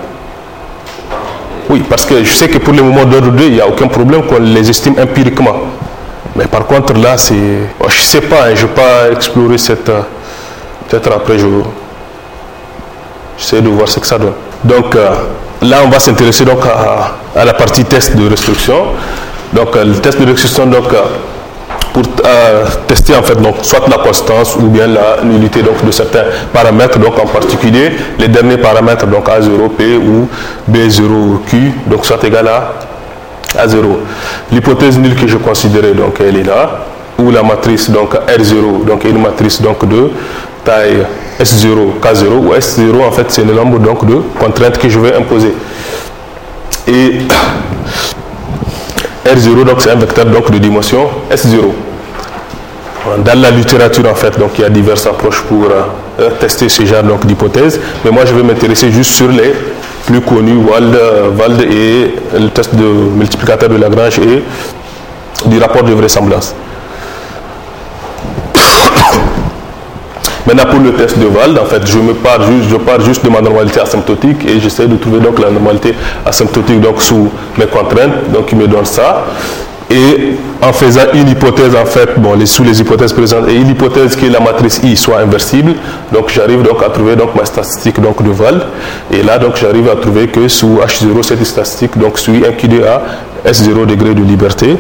[1.71, 3.89] Oui, parce que je sais que pour les moments d'ordre 2, il n'y a aucun
[3.89, 5.57] problème qu'on les estime empiriquement.
[6.37, 7.35] Mais par contre, là, c'est.
[7.35, 9.89] je ne sais pas, hein, je ne vais pas explorer cette.
[9.89, 10.03] Euh,
[10.89, 11.47] peut-être après, je.
[13.39, 14.33] J'essaie de voir ce que ça donne.
[14.65, 15.11] Donc, euh,
[15.62, 18.87] là, on va s'intéresser donc à, la partie test de restriction.
[19.53, 20.87] Donc, euh, le test de restriction, donc,
[21.92, 22.03] pour
[22.87, 26.99] tester en fait donc soit la constance ou bien la nullité donc de certains paramètres
[26.99, 30.29] donc en particulier les derniers paramètres donc A0P ou
[30.71, 32.75] B0Q donc soit égal à
[33.59, 34.01] à 0.
[34.53, 36.85] L'hypothèse nulle que je considérais, donc elle est là,
[37.19, 40.11] où la matrice donc R0 donc est une matrice donc de
[40.67, 41.07] taille
[41.41, 45.15] S0, K0, où S0 en fait c'est le nombre donc de contraintes que je vais
[45.15, 45.55] imposer.
[46.89, 47.21] Et
[49.27, 51.63] R0 donc c'est un vecteur donc de dimension S0.
[53.25, 56.85] Dans la littérature en fait donc il y a diverses approches pour euh, tester ce
[56.85, 59.55] genre d'hypothèse, mais moi je vais m'intéresser juste sur les
[60.07, 60.97] plus connu, Wald,
[61.71, 64.43] et le test de multiplicateur de Lagrange et
[65.49, 66.55] du rapport de vraisemblance.
[70.47, 73.31] Maintenant pour le test de Wald, en fait, je pars juste, je pars juste de
[73.31, 75.93] ma normalité asymptotique et j'essaie de trouver donc la normalité
[76.25, 79.25] asymptotique donc sous mes contraintes, donc il me donne ça.
[79.91, 83.69] Et en faisant une hypothèse, en fait, bon, les, sous les hypothèses présentes, et une
[83.69, 85.75] hypothèse que la matrice I soit inversible,
[86.13, 88.67] donc j'arrive donc à trouver donc ma statistique donc de Val.
[89.13, 92.83] Et là, donc j'arrive à trouver que sous H0, cette statistique donc suit un QD
[92.85, 93.03] à
[93.49, 94.77] S0 degré de liberté,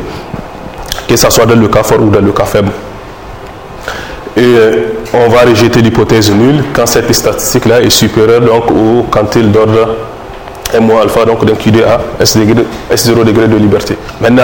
[1.08, 2.70] que ce soit dans le cas fort ou dans le cas faible.
[4.36, 4.76] Et euh,
[5.12, 9.96] on va rejeter l'hypothèse nulle quand cette statistique-là est supérieure donc au quantile d'ordre
[10.74, 13.96] M alpha donc d'un QD à S0 degré de liberté.
[14.20, 14.42] Maintenant,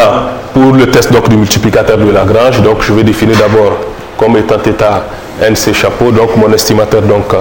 [0.55, 3.73] pour le test donc, du multiplicateur de Lagrange, donc, je vais définir d'abord
[4.17, 5.05] comme étant état
[5.41, 7.35] NC chapeau, donc mon estimateur donc,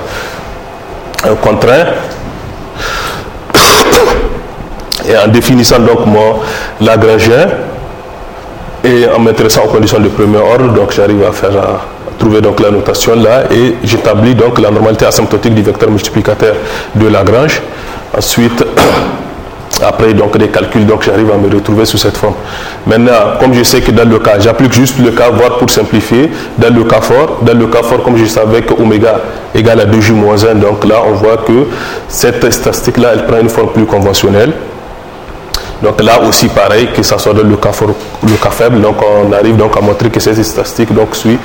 [1.42, 1.86] contraint.
[5.08, 6.40] Et en définissant donc mon
[6.80, 7.48] Lagrangien
[8.84, 11.82] et en m'intéressant aux conditions de premier ordre, donc j'arrive à faire à
[12.18, 16.56] trouver donc la notation là et j'établis donc la normalité asymptotique du vecteur multiplicateur
[16.96, 17.62] de Lagrange.
[18.16, 18.64] Ensuite,
[19.82, 22.36] après donc des calculs, donc j'arrive à me retrouver sous cette forme.
[22.86, 26.30] Maintenant, comme je sais que dans le cas, j'applique juste le cas, voire pour simplifier,
[26.58, 29.20] dans le cas fort, dans le cas fort, comme je savais que oméga
[29.56, 31.68] égale à 2j moins 1, donc là on voit que
[32.08, 34.54] cette statistique-là, elle prend une forme plus conventionnelle.
[35.82, 37.72] Donc là aussi pareil, que ce soit dans le cas
[38.24, 41.40] le cas faible, donc on arrive donc à montrer que cette statistique donc suit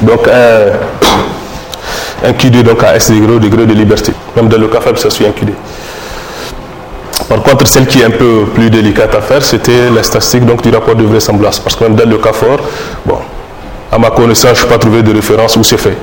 [0.00, 4.12] donc un, un QD donc à S degré degré de liberté.
[4.36, 5.50] Même dans le cas faible, ça suit un QD.
[7.28, 10.62] Par contre, celle qui est un peu plus délicate à faire, c'était la statistique donc,
[10.62, 11.58] du rapport de vraisemblance.
[11.60, 12.58] Parce que même dans le cas fort,
[13.06, 13.18] bon,
[13.90, 15.96] à ma connaissance, je n'ai pas trouvé de référence où c'est fait.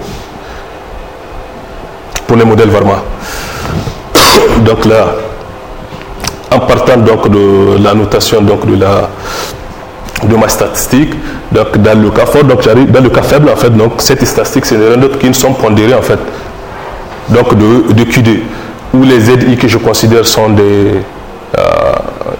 [2.26, 3.04] Pour les modèles Varma.
[4.66, 5.16] Donc là,
[6.52, 9.10] en partant donc de la notation donc de la
[10.24, 11.14] de ma statistique,
[11.52, 14.24] donc dans le cas fort, donc j'arrive dans le cas faible en fait, donc cette
[14.24, 16.20] statistique c'est rien d'autre qui ne sont pondérées en fait,
[17.30, 18.44] donc de, de QD
[18.94, 20.92] où les ZI que je considère sont des
[21.58, 21.94] euh,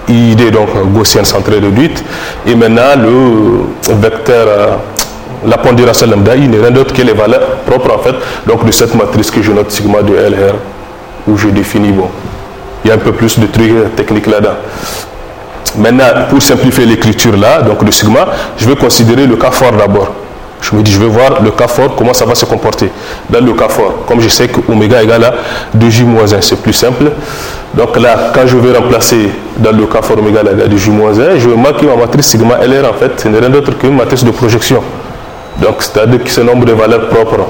[0.10, 2.04] IID, donc gaussiennes centrées réduites,
[2.46, 4.68] et maintenant le vecteur, euh,
[5.48, 8.72] la pondération lambda I n'est rien d'autre que les valeurs propres en fait, donc de
[8.72, 10.54] cette matrice que je note sigma de LR,
[11.28, 12.10] où je définis, bon,
[12.84, 14.56] il y a un peu plus de trucs techniques là-dedans.
[15.78, 20.12] Maintenant, pour simplifier l'écriture là, donc de sigma, je vais considérer le cas fort d'abord.
[20.62, 22.92] Je me dis, je vais voir le cas fort, comment ça va se comporter.
[23.30, 25.34] Dans le cas fort, comme je sais que oméga égale à
[25.76, 27.06] 2j moins 1, c'est plus simple.
[27.74, 31.18] Donc là, quand je vais remplacer dans le cas fort oméga égale à 2j moins
[31.18, 33.96] 1, je vais marquer ma matrice sigma LR en fait, ce n'est rien d'autre qu'une
[33.96, 34.84] matrice de projection.
[35.60, 37.48] Donc c'est-à-dire que ce nombre de valeurs propres,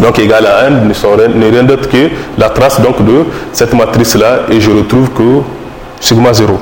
[0.00, 0.70] donc égal à 1,
[1.28, 5.40] n'est rien d'autre que la trace donc de cette matrice-là et je retrouve que
[6.00, 6.58] sigma 0.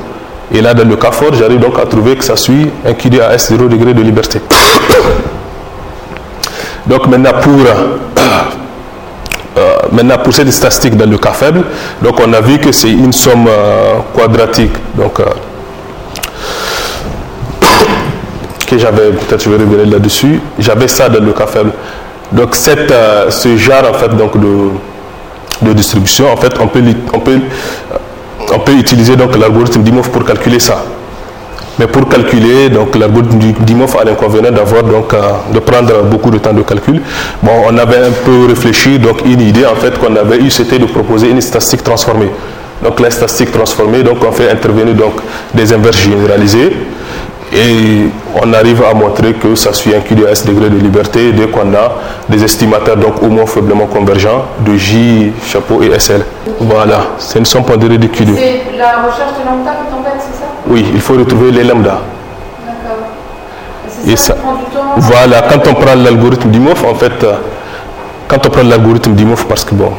[0.52, 3.20] Et là, dans le cas fort, j'arrive donc à trouver que ça suit un QD
[3.20, 4.40] à S0 degré de liberté.
[6.86, 7.60] Donc maintenant pour,
[9.56, 11.64] euh, maintenant pour cette statistique dans le cas faible,
[12.02, 14.72] donc on a vu que c'est une somme euh, quadratique.
[14.94, 15.24] Donc euh,
[18.66, 21.72] que j'avais, peut-être je vais revenir là-dessus, j'avais ça dans le cas faible.
[22.34, 22.92] Donc cette,
[23.30, 24.70] ce genre en fait donc de,
[25.62, 27.38] de distribution, en fait on peut, on peut,
[28.52, 30.84] on peut utiliser l'algorithme d'IMOF pour calculer ça.
[31.78, 35.14] Mais pour calculer, l'algorithme d'IMOF a l'inconvénient d'avoir donc
[35.52, 37.00] de prendre beaucoup de temps de calcul.
[37.42, 40.78] Bon, on avait un peu réfléchi, donc une idée en fait qu'on avait eue, c'était
[40.78, 42.30] de proposer une statistique transformée.
[42.82, 45.14] Donc la statistique transformée, donc on fait intervenir donc
[45.54, 46.72] des inverses généralisées
[47.52, 51.72] et on arrive à montrer que ça suit un QDS degré de liberté dès qu'on
[51.74, 51.92] a
[52.28, 56.24] des estimateurs donc au moins faiblement convergents de J, chapeau et SL.
[56.60, 58.34] Voilà, c'est une somme pondérée de QD.
[58.34, 60.46] C'est la recherche de lambda qui t'embête, c'est ça?
[60.66, 62.00] Oui, il faut retrouver les lambda.
[62.66, 63.04] D'accord.
[64.06, 64.34] Et ça,
[64.96, 67.24] voilà, quand on prend l'algorithme d'IMOF, en fait,
[68.26, 69.92] quand on prend l'algorithme d'IMOF, parce que bon,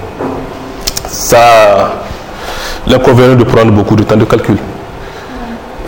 [1.08, 1.94] ça
[2.88, 4.58] l'inconvénient de prendre beaucoup de temps de calcul.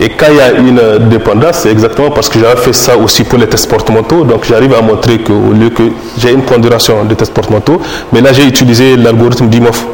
[0.00, 3.24] Et quand il y a une dépendance, c'est exactement parce que j'avais fait ça aussi
[3.24, 4.22] pour les tests porte-manteaux.
[4.22, 5.82] Donc j'arrive à montrer qu'au lieu que
[6.16, 7.80] j'ai une pondération de tests porte-manteaux,
[8.12, 9.86] mais là j'ai utilisé l'algorithme d'IMOF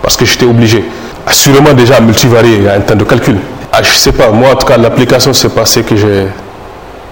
[0.00, 0.84] parce que j'étais obligé.
[1.26, 3.38] Assurément déjà multivarié, il y a un temps de calcul.
[3.72, 6.28] Ah, je ne sais pas, moi en tout cas l'application c'est pas ce que j'ai.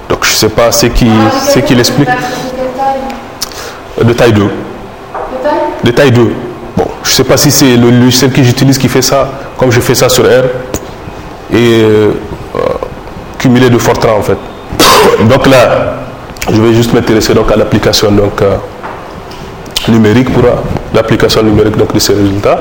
[0.09, 1.11] Donc je ne sais pas ce qui,
[1.53, 2.09] ce qui l'explique.
[4.01, 4.41] De taille 2.
[4.43, 4.49] De
[5.43, 6.33] taille De taille 2.
[6.77, 9.73] Bon, je ne sais pas si c'est le logiciel que j'utilise qui fait ça, comme
[9.73, 10.45] je fais ça sur R
[11.53, 12.13] et euh,
[13.39, 14.39] cumulé de Fortran en fait.
[15.29, 15.97] Donc là,
[16.53, 18.57] je vais juste m'intéresser donc à l'application donc euh,
[19.89, 20.43] numérique pour
[20.93, 22.61] l'application numérique donc de ces résultats.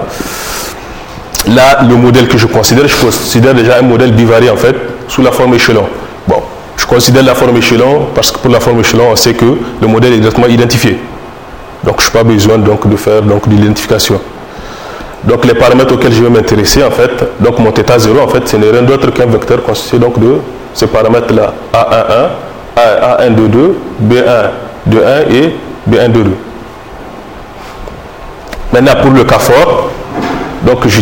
[1.47, 4.75] Là, le modèle que je considère, je considère déjà un modèle bivarié en fait
[5.09, 5.85] sous la forme échelon.
[6.27, 6.41] Bon,
[6.77, 9.87] je considère la forme échelon parce que pour la forme échelon, on sait que le
[9.87, 10.99] modèle est directement identifié.
[11.83, 14.21] Donc je n'ai pas besoin donc de faire donc l'identification.
[15.25, 18.47] Donc les paramètres auxquels je vais m'intéresser, en fait, donc mon θ 0, en fait,
[18.47, 20.35] ce n'est rien d'autre qu'un vecteur constitué donc de
[20.73, 22.29] ces paramètres-là, A11,
[22.75, 24.49] A122, B1,
[24.87, 25.55] 2, 1 et
[25.89, 26.31] B1, 2, 2.
[28.73, 29.91] Maintenant, pour le cas fort,
[30.65, 30.99] donc je,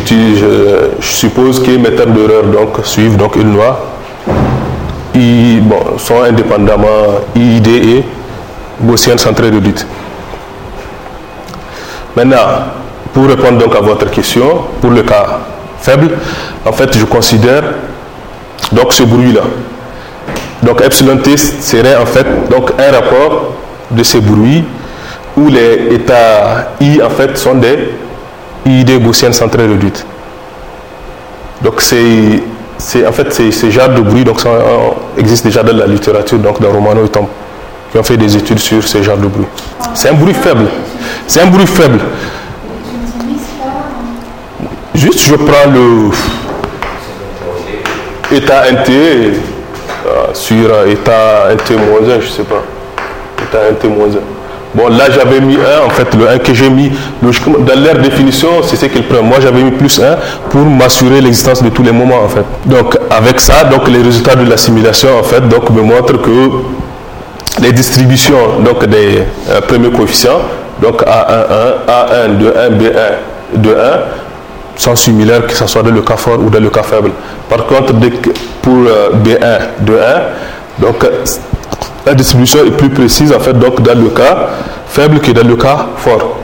[1.00, 2.46] je suppose que mes termes d'erreur
[2.84, 3.88] suivent donc une loi.
[5.16, 5.62] I,
[5.98, 8.04] sont indépendamment IID et
[8.82, 9.86] gaussienne centrée réduite.
[12.16, 12.38] Maintenant,
[13.13, 15.39] pour répondre donc à votre question, pour le cas
[15.80, 16.12] faible,
[16.65, 17.63] en fait, je considère
[18.71, 19.42] donc ce bruit-là.
[20.63, 23.54] Donc epsilon t serait en fait donc un rapport
[23.90, 24.63] de ces bruits
[25.36, 27.90] où les états i en fait sont des
[28.65, 30.06] IID gaussiennes centrées réduites.
[31.63, 34.50] Donc c'est en fait ces genres de bruit donc ça
[35.17, 37.25] existe déjà dans la littérature donc dans Romano et Tom
[37.92, 39.48] qui ont fait des études sur ces genres de bruit.
[39.96, 40.67] C'est un bruit faible.
[41.27, 42.00] C'est un bruit faible.
[44.96, 46.12] Juste, je prends le.
[48.35, 52.63] état NT euh, sur état NT-1, je sais pas.
[53.42, 54.17] État NT-1.
[54.73, 57.96] Bon, là, j'avais mis 1, en fait, le 1 que j'ai mis, logiquement, dans leur
[57.96, 59.27] définition, c'est ce qu'ils prennent.
[59.27, 60.15] Moi, j'avais mis plus 1
[60.50, 62.46] pour m'assurer l'existence de tous les moments, en fait.
[62.65, 68.60] Donc, avec ça, les résultats de la simulation, en fait, me montrent que les distributions
[68.87, 70.39] des euh, premiers coefficients,
[70.81, 72.94] donc A11, A1, 2, 1, B1,
[73.58, 73.75] 2, 1,
[74.82, 77.12] sont similaires, que ce soit dans le cas fort ou dans le cas faible.
[77.50, 77.94] Par contre,
[78.62, 81.06] pour B1, 2, 1, donc,
[82.06, 84.50] la distribution est plus précise en fait donc dans le cas
[84.88, 86.38] faible que dans le cas fort.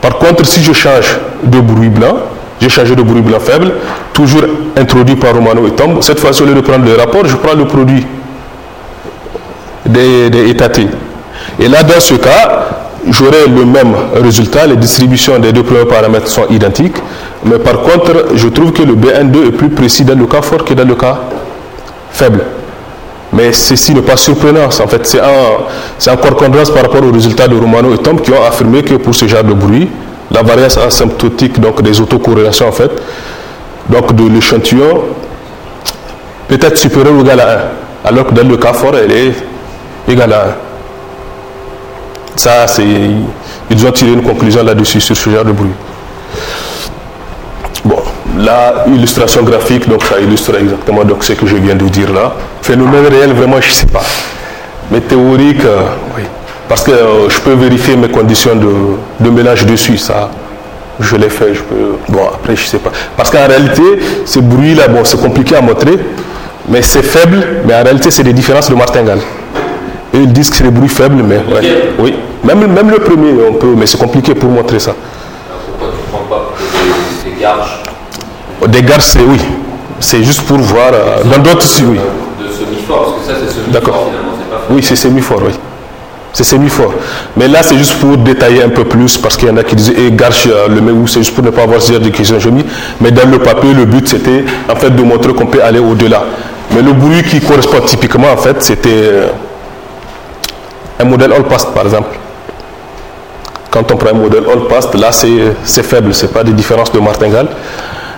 [0.00, 2.16] Par contre, si je change de bruit blanc,
[2.60, 3.72] j'ai changé de bruit blanc faible,
[4.12, 4.42] toujours
[4.76, 6.00] introduit par Romano et Tom.
[6.02, 8.06] Cette fois-ci, au lieu de prendre le rapport, je prends le produit
[9.86, 10.56] des, des.
[11.60, 16.28] Et là, dans ce cas, j'aurai le même résultat, les distributions des deux premiers paramètres
[16.28, 16.96] sont identiques,
[17.44, 20.64] mais par contre, je trouve que le BN2 est plus précis dans le cas fort
[20.64, 21.18] que dans le cas
[22.10, 22.40] faible.
[23.32, 24.66] Mais ceci n'est pas surprenant.
[24.66, 28.42] En fait, c'est en, en par rapport aux résultats de Romano et Tom qui ont
[28.42, 29.88] affirmé que pour ce genre de bruit,
[30.30, 32.90] la variance asymptotique donc des autocorrélations en fait,
[33.88, 35.02] donc de l'échantillon,
[36.48, 37.58] peut être supérieure ou égale à 1.
[38.04, 39.32] Alors que dans le cas fort, elle est
[40.08, 40.73] égale à 1.
[42.36, 42.84] Ça, c'est.
[43.70, 45.70] Ils ont tiré une conclusion là-dessus sur ce genre de bruit.
[47.84, 48.02] Bon,
[48.38, 52.32] la illustration graphique, donc ça illustre exactement donc, ce que je viens de dire là.
[52.62, 54.02] Phénomène réel, vraiment, je ne sais pas.
[54.90, 55.82] Mais théorique, euh,
[56.16, 56.22] oui.
[56.68, 60.30] Parce que euh, je peux vérifier mes conditions de, de mélange dessus, ça.
[61.00, 61.96] Je l'ai fait, je peux.
[62.08, 62.90] Bon, après, je ne sais pas.
[63.16, 63.82] Parce qu'en réalité,
[64.24, 65.98] ce bruit-là, bon, c'est compliqué à montrer,
[66.68, 69.18] mais c'est faible, mais en réalité, c'est des différences de martingale.
[70.14, 71.36] Et ils disent que c'est des bruits faibles, mais.
[71.38, 72.14] ouais, oui.
[72.44, 74.94] Même, même le premier, on peut, mais c'est compliqué pour montrer ça.
[75.78, 76.52] Pourquoi tu ne prends pas
[77.24, 77.80] des, des garches
[78.68, 79.40] Des c'est oui.
[79.98, 80.90] C'est juste pour voir.
[80.92, 81.98] euh, dans d'autres, si, oui.
[82.38, 84.10] De semi-fort, parce que ça c'est semi-fort D'accord.
[84.68, 85.52] c'est Oui, c'est semi-fort, oui.
[86.32, 86.92] C'est semi-fort.
[87.36, 89.74] Mais là, c'est juste pour détailler un peu plus, parce qu'il y en a qui
[89.76, 92.08] disent, et Garche, euh, le ou c'est juste pour ne pas avoir ce genre de
[92.10, 92.64] questions j'ai mis.
[93.00, 96.24] Mais dans le papier, le but, c'était, en fait, de montrer qu'on peut aller au-delà.
[96.74, 99.26] Mais le bruit qui correspond typiquement, en fait, c'était euh,
[101.00, 102.16] un modèle all-past, par exemple.
[103.70, 107.48] Quand on prend un modèle all-past, là, c'est faible, c'est pas des différences de martingale.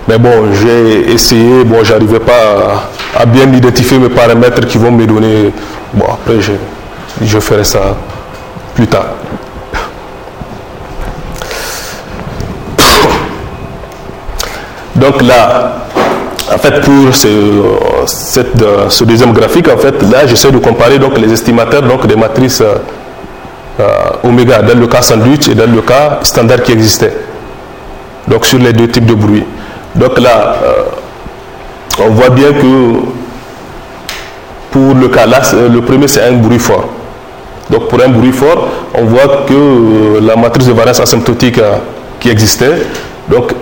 [0.09, 2.85] Mais bon, j'ai essayé, bon, j'arrivais pas
[3.17, 5.53] à, à bien identifier mes paramètres qui vont me donner.
[5.93, 6.53] Bon, après, je,
[7.23, 7.97] je ferai ça
[8.75, 9.07] plus tard.
[14.95, 15.86] Donc là,
[16.53, 21.33] en fait, pour euh, ce deuxième graphique, en fait, là, j'essaie de comparer donc, les
[21.33, 22.77] estimateurs donc, des matrices euh,
[23.81, 23.85] euh,
[24.23, 27.13] oméga dans le cas sandwich et dans le cas standard qui existait.
[28.29, 29.45] Donc sur les deux types de bruit.
[29.95, 30.57] Donc là,
[32.01, 32.99] on voit bien que
[34.71, 35.41] pour le cas là,
[35.73, 36.89] le premier c'est un bruit fort.
[37.71, 41.61] Donc pour un bruit fort, on voit que la matrice de variance asymptotique
[42.19, 42.83] qui existait,
[43.29, 43.53] donc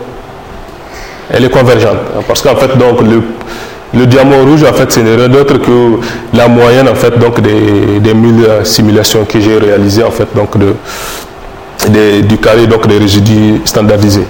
[1.32, 1.98] elle est convergente.
[2.26, 3.00] Parce qu'en fait, donc,
[3.92, 6.00] le, diamant rouge, en fait, ce n'est rien d'autre que
[6.36, 10.56] la moyenne, en fait, donc, des, des mille simulations que j'ai réalisées, en fait, donc,
[10.58, 14.26] de, du carré, donc, des résidus standardisés.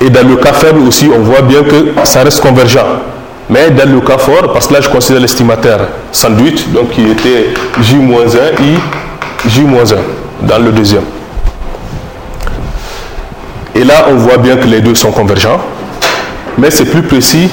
[0.00, 2.84] Et dans le cas faible aussi, on voit bien que ça reste convergent.
[3.48, 5.80] Mais dans le cas fort, parce que là, je considère l'estimateur
[6.12, 9.94] sandwich, donc qui était J-1, I, J-1
[10.42, 11.04] dans le deuxième.
[13.84, 15.60] Et là, on voit bien que les deux sont convergents,
[16.56, 17.50] mais c'est plus précis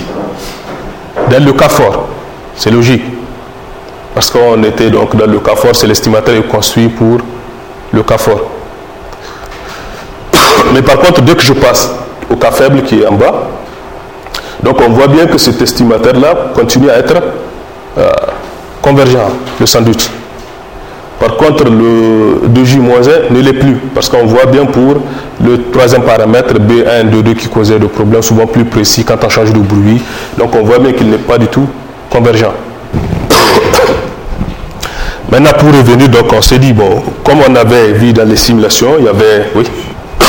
[1.30, 2.08] dans le cas fort.
[2.56, 3.04] C'est logique.
[4.16, 7.18] Parce qu'on était donc dans le cas fort, c'est l'estimateur est construit pour
[7.92, 8.50] le cas fort.
[10.74, 11.94] Mais par contre, dès que je passe
[12.30, 13.50] au cas faible qui est en bas,
[14.64, 17.22] donc on voit bien que cet estimateur-là continue à être
[17.98, 18.10] euh,
[18.82, 20.10] convergent, le sandwich.
[21.38, 24.96] Contre, le 2J-1 ne l'est plus, parce qu'on voit bien pour
[25.44, 29.30] le troisième paramètre B1, 2, 2 qui causait des problèmes souvent plus précis quand on
[29.30, 30.02] change de bruit.
[30.38, 31.68] Donc on voit bien qu'il n'est pas du tout
[32.10, 32.54] convergent.
[35.32, 38.96] Maintenant, pour revenir, donc on s'est dit, bon, comme on avait vu dans les simulations,
[39.00, 39.64] il y avait, oui,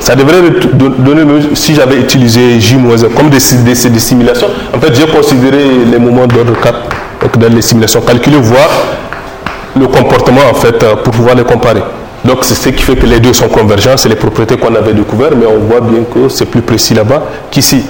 [0.00, 0.42] ça devrait
[0.74, 1.22] do- donner,
[1.54, 5.58] si j'avais utilisé J-1 comme des, simulations, en fait, j'ai considéré
[5.90, 6.78] les moments d'ordre 4
[7.22, 8.68] donc dans les simulations, calculer, voir
[9.78, 11.82] le comportement, en fait, euh, pour pouvoir les comparer.
[12.24, 14.94] Donc, c'est ce qui fait que les deux sont convergents, c'est les propriétés qu'on avait
[14.94, 17.84] découvertes, mais on voit bien que c'est plus précis là-bas qu'ici.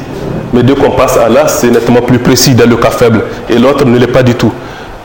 [0.52, 3.58] Mais dès qu'on passe à là, c'est nettement plus précis dans le cas faible, et
[3.58, 4.52] l'autre ne l'est pas du tout.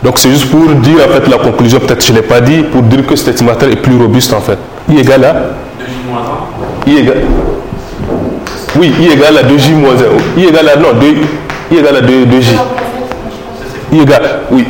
[0.04, 2.64] Donc, c'est juste pour dire, en fait, la conclusion, peut-être je ne l'ai pas dit,
[2.64, 4.58] pour dire que cet estimateur est plus robuste, en fait.
[4.90, 5.36] I égale à
[6.88, 7.22] I égale.
[8.78, 9.92] Oui, I égale à 2J moins
[10.38, 10.42] 1.
[10.42, 11.08] I égale à, non, 2,
[11.76, 12.56] I égale à 2, 2J.
[13.94, 14.66] I égale, oui.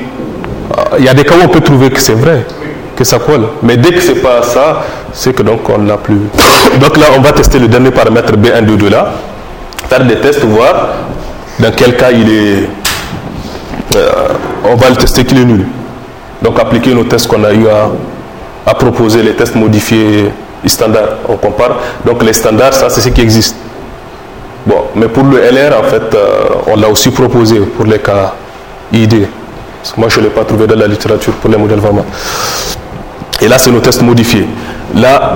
[0.99, 2.45] Il y a des cas où on peut trouver que c'est vrai,
[2.95, 3.47] que ça colle.
[3.63, 6.19] Mais dès que c'est pas ça, c'est que donc on n'a plus.
[6.79, 9.11] Donc là, on va tester le dernier paramètre B1, 2, 2 là.
[9.89, 10.87] Faire des tests, voir
[11.59, 12.69] dans quel cas il est.
[13.95, 14.09] euh,
[14.63, 15.65] on va le tester qu'il est nul.
[16.41, 17.89] Donc appliquer nos tests qu'on a eu à,
[18.65, 20.31] à proposer, les tests modifiés
[20.65, 21.17] standards.
[21.27, 21.77] On compare.
[22.05, 23.55] Donc les standards, ça c'est ce qui existe.
[24.65, 28.33] Bon, mais pour le LR, en fait, euh, on l'a aussi proposé pour les cas
[28.93, 29.27] ID.
[29.97, 32.05] Moi, je ne l'ai pas trouvé dans la littérature pour les modèles vraiment.
[33.41, 34.47] Et là, c'est nos tests modifiés.
[34.95, 35.33] Là,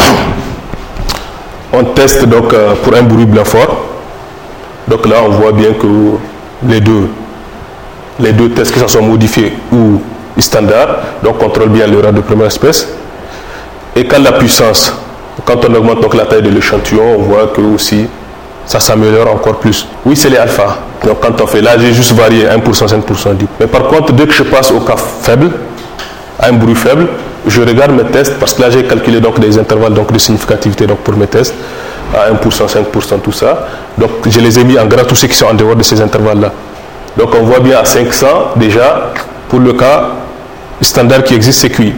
[1.73, 3.85] on teste donc euh, pour un bruit blanc fort.
[4.87, 5.87] Donc là, on voit bien que
[6.67, 7.09] les deux,
[8.19, 10.01] les deux tests qui sont modifiés ou
[10.39, 12.87] standard, donc contrôlent bien le rang de première espèce.
[13.95, 14.93] Et quand la puissance,
[15.43, 18.07] quand on augmente donc la taille de l'échantillon, on voit que aussi
[18.65, 19.87] ça s'améliore encore plus.
[20.05, 20.77] Oui, c'est les alpha.
[21.03, 23.35] Donc quand on fait là, j'ai juste varié 1%, 5%, 10%.
[23.59, 25.51] Mais par contre, dès que je passe au cas faible,
[26.39, 27.07] à un bruit faible,
[27.47, 30.87] je regarde mes tests parce que là j'ai calculé donc des intervalles donc de significativité
[30.87, 31.53] donc pour mes tests
[32.13, 33.67] à 1%, 5%, tout ça.
[33.97, 36.01] Donc je les ai mis en gras tous ceux qui sont en dehors de ces
[36.01, 36.51] intervalles là.
[37.17, 39.11] Donc on voit bien à 500 déjà
[39.47, 40.09] pour le cas
[40.81, 41.93] standard qui existe c'est QI.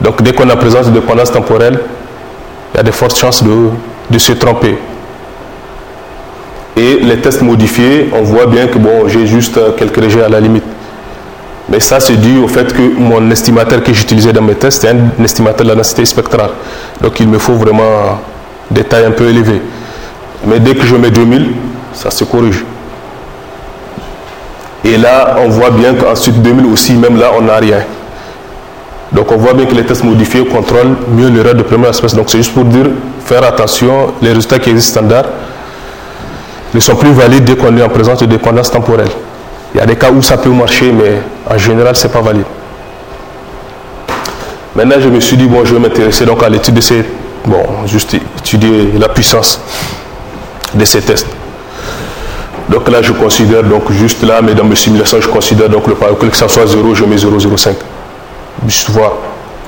[0.00, 1.78] Donc dès qu'on a présence de dépendance temporelle,
[2.74, 3.70] il y a de fortes chances de,
[4.10, 4.76] de se tromper.
[6.78, 10.28] Et les tests modifiés, on voit bien que bon, j'ai juste euh, quelques rejets à
[10.28, 10.62] la limite.
[11.68, 14.90] Mais ça, c'est dû au fait que mon estimateur que j'utilisais dans mes tests, c'est
[14.90, 16.50] un estimateur de la densité spectrale.
[17.02, 18.20] Donc il me faut vraiment
[18.70, 19.60] des tailles un peu élevées.
[20.46, 21.50] Mais dès que je mets 2000,
[21.92, 22.64] ça se corrige.
[24.84, 27.80] Et là, on voit bien qu'ensuite 2000 aussi, même là, on n'a rien.
[29.10, 32.14] Donc on voit bien que les tests modifiés contrôlent mieux l'erreur de première espèce.
[32.14, 32.86] Donc c'est juste pour dire,
[33.24, 35.26] faire attention, les résultats qui existent standards
[36.74, 39.08] ne sont plus valides dès qu'on est en présence de dépendance temporelle.
[39.74, 42.20] Il y a des cas où ça peut marcher, mais en général, ce n'est pas
[42.20, 42.44] valide.
[44.74, 47.04] Maintenant, je me suis dit, bon, je vais m'intéresser donc à l'étude de ces.
[47.44, 49.60] Bon, juste étudier la puissance
[50.74, 51.26] de ces tests.
[52.68, 55.94] Donc là, je considère, donc juste là, mais dans mes simulations, je considère donc le
[55.94, 57.74] que ça soit 0, je mets 0,05.
[58.66, 59.12] Juste voir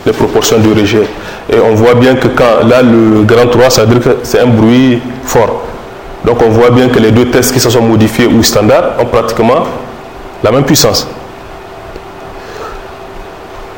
[0.04, 1.06] les proportions de rejet.
[1.52, 4.40] Et on voit bien que quand là, le grand 3, ça veut dire que c'est
[4.40, 5.62] un bruit fort.
[6.24, 9.06] Donc on voit bien que les deux tests qui se sont modifiés ou standards ont
[9.06, 9.64] pratiquement
[10.42, 11.06] la même puissance.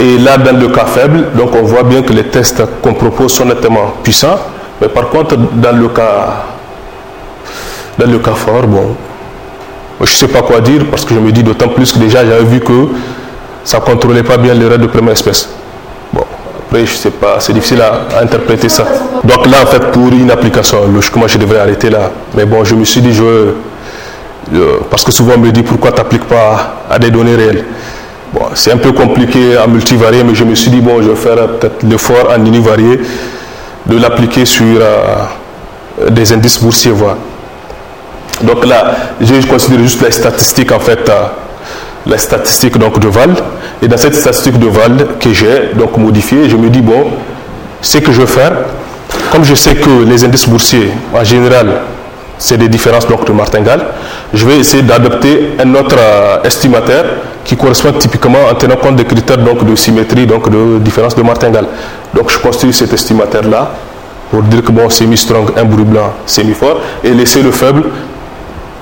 [0.00, 3.32] Et là, dans le cas faible, donc on voit bien que les tests qu'on propose
[3.32, 4.38] sont nettement puissants.
[4.80, 6.44] Mais par contre, dans le cas,
[7.98, 8.96] dans le cas fort, bon,
[10.00, 12.26] je ne sais pas quoi dire parce que je me dis d'autant plus que déjà
[12.26, 12.88] j'avais vu que
[13.62, 15.48] ça ne contrôlait pas bien l'erreur de première espèce.
[16.74, 18.84] Je sais pas, c'est difficile à, interpréter ça.
[19.24, 22.10] Donc là, en fait, pour une application, logiquement, je devrais arrêter là.
[22.34, 23.52] Mais bon, je me suis dit, je
[24.90, 27.64] parce que souvent on me dit pourquoi tu n'appliques pas à des données réelles?
[28.32, 31.16] Bon, c'est un peu compliqué à multivarier, mais je me suis dit, bon, je vais
[31.16, 32.98] faire peut-être l'effort en univarié
[33.86, 37.16] de l'appliquer sur euh, des indices boursiers, voir.
[38.42, 41.26] Donc là, je considère juste la statistique, en fait, euh,
[42.06, 43.34] la statistique donc, de Val.
[43.80, 47.04] Et dans cette statistique de Val que j'ai donc modifiée, je me dis, bon,
[47.80, 48.52] ce que je vais faire,
[49.30, 51.82] comme je sais que les indices boursiers, en général,
[52.38, 53.86] c'est des différences donc, de martingale,
[54.34, 57.04] je vais essayer d'adopter un autre euh, estimateur
[57.44, 61.22] qui correspond typiquement en tenant compte des critères donc, de symétrie, donc de différence de
[61.22, 61.66] martingale.
[62.14, 63.70] Donc je construis cet estimateur-là
[64.30, 67.84] pour dire que bon, semi-strong, un bruit blanc, semi-fort, et laisser le faible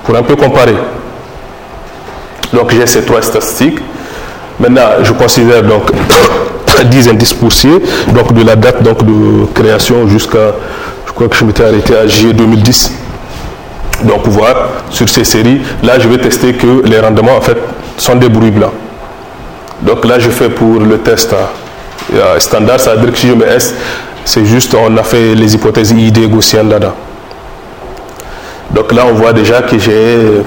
[0.05, 0.75] pour un peu comparer.
[2.53, 3.79] Donc j'ai ces trois statistiques.
[4.59, 5.91] Maintenant, je considère donc
[6.85, 7.81] 10 indices boursiers,
[8.13, 10.53] donc de la date donc, de création jusqu'à,
[11.07, 12.91] je crois que je m'étais arrêté à juillet 2010.
[14.03, 14.55] Donc voir
[14.89, 17.57] sur ces séries, là je vais tester que les rendements en fait
[17.97, 18.73] sont des bruits blancs.
[19.81, 21.35] Donc là je fais pour le test
[22.39, 23.75] standard, ça veut dire que si je mets S,
[24.25, 26.93] c'est juste on a fait les hypothèses ID gaussiennes là-dedans.
[28.71, 30.41] Donc là on voit déjà que j'ai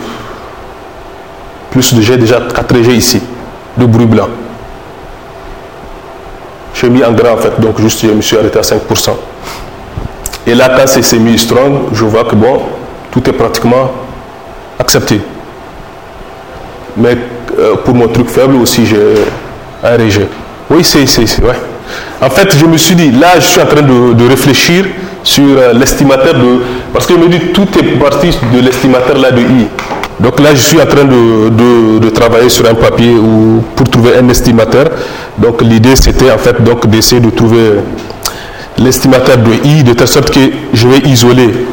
[1.75, 3.21] plus j'ai déjà 4 G ici,
[3.77, 4.29] de bruit blanc.
[6.75, 8.79] J'ai mis en gras en fait, donc juste je me suis arrêté à 5%.
[10.47, 12.61] Et là quand c'est semi-strong, je vois que bon,
[13.11, 13.91] tout est pratiquement
[14.79, 15.21] accepté.
[16.97, 17.17] Mais
[17.59, 18.97] euh, pour mon truc faible aussi, j'ai
[19.83, 20.29] un rejet.
[20.71, 21.03] Oui, c'est,
[21.43, 21.59] ouais.
[22.21, 24.87] En fait, je me suis dit, là, je suis en train de, réfléchir
[25.23, 26.61] sur euh, l'estimateur de...
[26.93, 29.67] Parce que je me dis, tout est parti de l'estimateur là de I.
[30.21, 33.15] Donc là, je suis en train de, de, de travailler sur un papier
[33.75, 34.87] pour trouver un estimateur.
[35.39, 36.57] Donc l'idée, c'était en fait
[36.89, 37.81] d'essayer de trouver
[38.79, 40.41] l'estimateur de I de telle sorte que
[40.73, 41.67] je vais isoler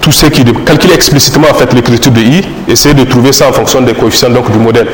[0.00, 3.52] tout ce qui calculer explicitement en fait l'écriture de i, essayer de trouver ça en
[3.52, 4.88] fonction des coefficients donc, du modèle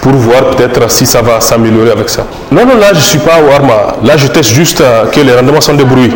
[0.00, 2.26] pour voir peut-être si ça va s'améliorer avec ça.
[2.50, 3.96] Non, non, là je ne suis pas au Arma.
[4.02, 6.12] Là je teste juste euh, que les rendements sont des bruits.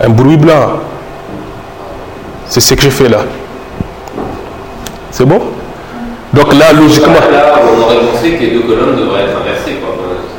[0.00, 0.78] Un bruit blanc.
[2.48, 3.24] C'est ce que je fais là.
[5.18, 5.40] C'est bon?
[6.32, 7.14] Donc là, logiquement.
[7.32, 9.80] Là, on aurait pensé que les deux colonnes devraient être inversées.
[9.82, 9.96] Quoi.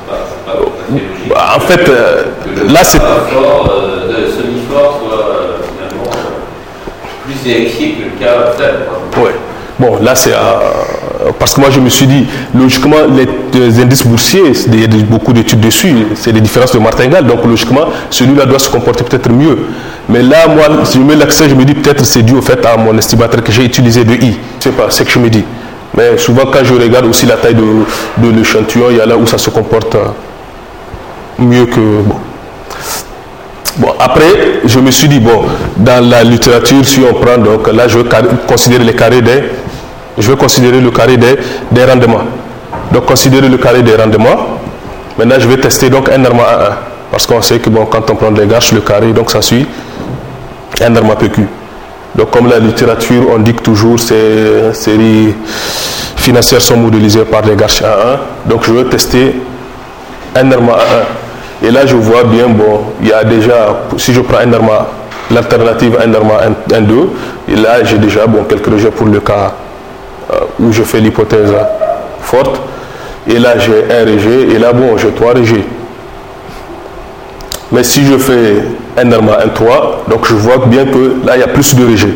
[0.08, 1.04] Pas, pas logique.
[1.28, 2.24] Bah, en fait, euh,
[2.70, 3.00] là c'est.
[3.00, 8.86] fort, euh, de semi-fort soit euh, finalement euh, plus vérifié que le cas faible.
[9.18, 9.36] Ouais.
[9.80, 10.34] Bon, là c'est.
[10.34, 13.28] euh, parce que moi je me suis dit, logiquement, les,
[13.58, 17.46] les indices boursiers, il y a beaucoup d'études dessus, c'est des différences de martingale, donc
[17.46, 19.58] logiquement, celui-là doit se comporter peut-être mieux.
[20.08, 22.66] Mais là, moi, si je mets l'accent, je me dis peut-être c'est dû au fait
[22.66, 24.38] à mon estimateur que j'ai utilisé de I.
[24.60, 25.44] Je sais pas, c'est ce que je me dis.
[25.96, 29.26] Mais souvent, quand je regarde aussi la taille de, l'échantillon, il y a là où
[29.28, 30.08] ça se comporte euh,
[31.40, 31.80] mieux que.
[31.80, 32.16] Bon.
[33.78, 35.44] Bon, après, je me suis dit, bon,
[35.78, 38.06] dans la littérature, si on prend, donc là, je vais
[38.48, 39.44] considérer les carrés des.
[40.20, 41.38] Je vais considérer le carré des,
[41.72, 42.24] des rendements.
[42.92, 44.60] Donc, considérer le carré des rendements.
[45.18, 46.78] Maintenant, je vais tester donc un normal à 1.
[47.12, 49.68] Parce qu'on sait que, bon, quand on prend des gâches, le carré, donc ça suit
[50.82, 51.48] un normal PQ.
[52.16, 55.34] Donc, comme la littérature, on dit que toujours ces séries
[56.16, 58.16] financières sont modélisées par des gâches à
[58.46, 58.50] 1.
[58.50, 59.36] Donc, je vais tester
[60.36, 61.68] un normal à 1.
[61.68, 64.52] Et là, je vois bien, bon, il y a déjà, si je prends un
[65.32, 67.10] l'alternative un normal 1, 2,
[67.50, 69.54] et là, j'ai déjà, bon, quelques rejets pour le cas
[70.60, 71.54] où je fais l'hypothèse
[72.22, 72.62] forte.
[73.28, 75.66] Et là, j'ai un rejet, et là, bon, j'ai trois rejets.
[77.72, 78.56] Mais si je fais
[78.98, 81.86] un normal 1, 3, donc je vois bien que là, il y a plus de
[81.86, 82.14] rejets.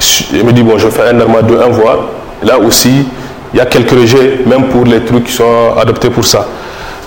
[0.00, 2.10] Je me dis, bon, je fais un normal 2, 1 voie.
[2.42, 3.06] Là aussi,
[3.52, 6.46] il y a quelques rejets, même pour les trucs qui sont adoptés pour ça.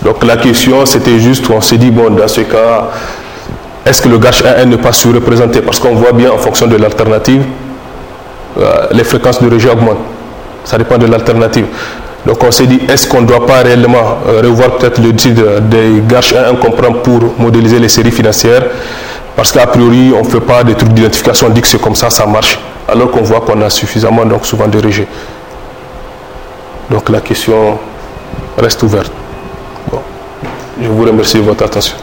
[0.01, 2.89] Donc la question, c'était juste, on s'est dit, bon, dans ce cas,
[3.85, 5.61] est-ce que le gâche 1 n'est pas surreprésenté?
[5.61, 7.66] Parce qu'on voit bien en fonction de l'alternative, euh,
[8.91, 9.97] les fréquences de rejet augmentent.
[10.63, 11.65] Ça dépend de l'alternative.
[12.25, 15.61] Donc on s'est dit, est-ce qu'on ne doit pas réellement euh, revoir peut-être le titre
[15.61, 18.63] des gâches 1 qu'on prend pour modéliser les séries financières?
[19.35, 21.95] Parce qu'a priori, on ne fait pas des trucs d'identification, on dit que c'est comme
[21.95, 25.07] ça, ça marche, alors qu'on voit qu'on a suffisamment donc souvent de rejets.
[26.89, 27.77] Donc la question
[28.57, 29.11] reste ouverte.
[30.81, 31.95] Je vous remercie de votre attention.